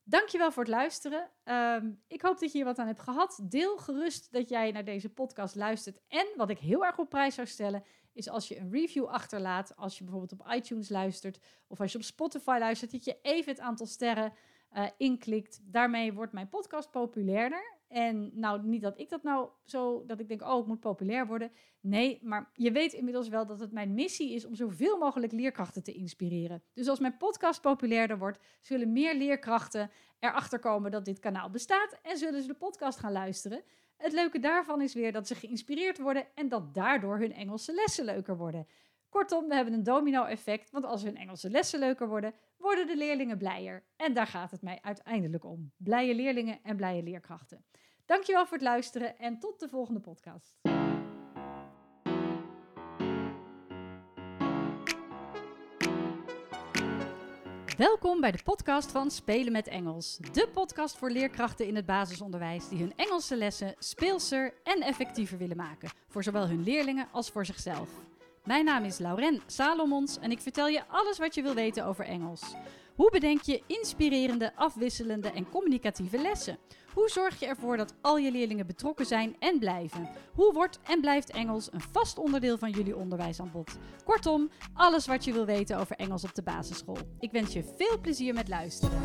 Dankjewel 0.03 0.51
voor 0.51 0.63
het 0.63 0.71
luisteren. 0.71 1.29
Um, 1.43 2.03
ik 2.07 2.21
hoop 2.21 2.39
dat 2.39 2.51
je 2.51 2.57
hier 2.57 2.65
wat 2.65 2.79
aan 2.79 2.87
hebt 2.87 2.99
gehad. 2.99 3.39
Deel 3.43 3.77
gerust 3.77 4.31
dat 4.31 4.49
jij 4.49 4.71
naar 4.71 4.85
deze 4.85 5.09
podcast 5.09 5.55
luistert. 5.55 5.99
En 6.07 6.27
wat 6.35 6.49
ik 6.49 6.59
heel 6.59 6.85
erg 6.85 6.97
op 6.97 7.09
prijs 7.09 7.35
zou 7.35 7.47
stellen, 7.47 7.83
is 8.13 8.29
als 8.29 8.47
je 8.47 8.59
een 8.59 8.71
review 8.71 9.05
achterlaat. 9.05 9.75
Als 9.75 9.97
je 9.97 10.03
bijvoorbeeld 10.03 10.41
op 10.41 10.51
iTunes 10.51 10.89
luistert 10.89 11.39
of 11.67 11.81
als 11.81 11.91
je 11.91 11.97
op 11.97 12.03
Spotify 12.03 12.57
luistert, 12.59 12.91
dat 12.91 13.05
je 13.05 13.17
even 13.21 13.51
het 13.51 13.61
aantal 13.61 13.85
sterren 13.85 14.33
uh, 14.73 14.87
inklikt. 14.97 15.59
Daarmee 15.63 16.13
wordt 16.13 16.33
mijn 16.33 16.49
podcast 16.49 16.91
populairder. 16.91 17.78
En 17.89 18.31
nou, 18.33 18.63
niet 18.63 18.81
dat 18.81 18.99
ik 18.99 19.09
dat 19.09 19.23
nou 19.23 19.49
zo, 19.65 20.03
dat 20.05 20.19
ik 20.19 20.27
denk, 20.27 20.41
oh, 20.41 20.59
ik 20.59 20.65
moet 20.65 20.79
populair 20.79 21.27
worden. 21.27 21.51
Nee, 21.79 22.19
maar 22.21 22.49
je 22.53 22.71
weet 22.71 22.93
inmiddels 22.93 23.27
wel 23.27 23.45
dat 23.45 23.59
het 23.59 23.71
mijn 23.71 23.93
missie 23.93 24.33
is 24.33 24.45
om 24.45 24.55
zoveel 24.55 24.97
mogelijk 24.97 25.31
leerkrachten 25.31 25.83
te 25.83 25.93
inspireren. 25.93 26.63
Dus 26.73 26.87
als 26.87 26.99
mijn 26.99 27.17
podcast 27.17 27.61
populairder 27.61 28.17
wordt, 28.17 28.39
zullen 28.59 28.91
meer 28.91 29.15
leerkrachten 29.15 29.91
erachter 30.19 30.59
komen 30.59 30.91
dat 30.91 31.05
dit 31.05 31.19
kanaal 31.19 31.49
bestaat 31.49 31.99
en 32.01 32.17
zullen 32.17 32.41
ze 32.41 32.47
de 32.47 32.53
podcast 32.53 32.99
gaan 32.99 33.11
luisteren. 33.11 33.63
Het 33.97 34.13
leuke 34.13 34.39
daarvan 34.39 34.81
is 34.81 34.93
weer 34.93 35.11
dat 35.11 35.27
ze 35.27 35.35
geïnspireerd 35.35 35.99
worden 35.99 36.27
en 36.35 36.49
dat 36.49 36.73
daardoor 36.73 37.17
hun 37.17 37.33
Engelse 37.33 37.73
lessen 37.73 38.05
leuker 38.05 38.37
worden. 38.37 38.67
Kortom, 39.09 39.47
we 39.47 39.55
hebben 39.55 39.73
een 39.73 39.83
domino-effect, 39.83 40.71
want 40.71 40.85
als 40.85 41.03
hun 41.03 41.15
Engelse 41.15 41.49
lessen 41.49 41.79
leuker 41.79 42.07
worden, 42.07 42.33
worden 42.57 42.87
de 42.87 42.97
leerlingen 42.97 43.37
blijer. 43.37 43.83
En 43.95 44.13
daar 44.13 44.27
gaat 44.27 44.51
het 44.51 44.61
mij 44.61 44.79
uiteindelijk 44.81 45.45
om. 45.45 45.71
Blije 45.77 46.15
leerlingen 46.15 46.59
en 46.63 46.75
blije 46.75 47.03
leerkrachten. 47.03 47.65
Dankjewel 48.05 48.45
voor 48.45 48.57
het 48.57 48.65
luisteren 48.65 49.19
en 49.19 49.39
tot 49.39 49.59
de 49.59 49.69
volgende 49.69 49.99
podcast. 49.99 50.57
Welkom 57.77 58.21
bij 58.21 58.31
de 58.31 58.43
podcast 58.43 58.91
van 58.91 59.11
Spelen 59.11 59.51
met 59.51 59.67
Engels. 59.67 60.17
De 60.17 60.49
podcast 60.53 60.97
voor 60.97 61.11
leerkrachten 61.11 61.67
in 61.67 61.75
het 61.75 61.85
basisonderwijs 61.85 62.69
die 62.69 62.79
hun 62.79 62.93
Engelse 62.95 63.35
lessen 63.35 63.75
speelser 63.77 64.53
en 64.63 64.81
effectiever 64.81 65.37
willen 65.37 65.57
maken. 65.57 65.89
Voor 66.07 66.23
zowel 66.23 66.47
hun 66.47 66.63
leerlingen 66.63 67.07
als 67.11 67.29
voor 67.29 67.45
zichzelf. 67.45 68.08
Mijn 68.43 68.65
naam 68.65 68.83
is 68.83 68.97
Lauren 68.97 69.41
Salomons 69.45 70.19
en 70.19 70.31
ik 70.31 70.39
vertel 70.39 70.67
je 70.67 70.87
alles 70.87 71.17
wat 71.17 71.35
je 71.35 71.41
wil 71.41 71.53
weten 71.53 71.85
over 71.85 72.05
Engels. 72.05 72.55
Hoe 72.95 73.11
bedenk 73.11 73.41
je 73.41 73.63
inspirerende, 73.67 74.55
afwisselende 74.55 75.31
en 75.31 75.49
communicatieve 75.49 76.21
lessen? 76.21 76.57
Hoe 76.93 77.09
zorg 77.09 77.39
je 77.39 77.45
ervoor 77.45 77.77
dat 77.77 77.93
al 78.01 78.17
je 78.17 78.31
leerlingen 78.31 78.67
betrokken 78.67 79.05
zijn 79.05 79.35
en 79.39 79.59
blijven? 79.59 80.09
Hoe 80.33 80.53
wordt 80.53 80.79
en 80.83 81.01
blijft 81.01 81.31
Engels 81.31 81.73
een 81.73 81.81
vast 81.91 82.17
onderdeel 82.17 82.57
van 82.57 82.71
jullie 82.71 82.95
onderwijsaanbod? 82.95 83.77
Kortom, 84.03 84.49
alles 84.73 85.07
wat 85.07 85.25
je 85.25 85.33
wil 85.33 85.45
weten 85.45 85.77
over 85.77 85.95
Engels 85.95 86.23
op 86.23 86.35
de 86.35 86.43
basisschool. 86.43 86.97
Ik 87.19 87.31
wens 87.31 87.53
je 87.53 87.73
veel 87.77 87.99
plezier 88.01 88.33
met 88.33 88.47
luisteren. 88.47 88.99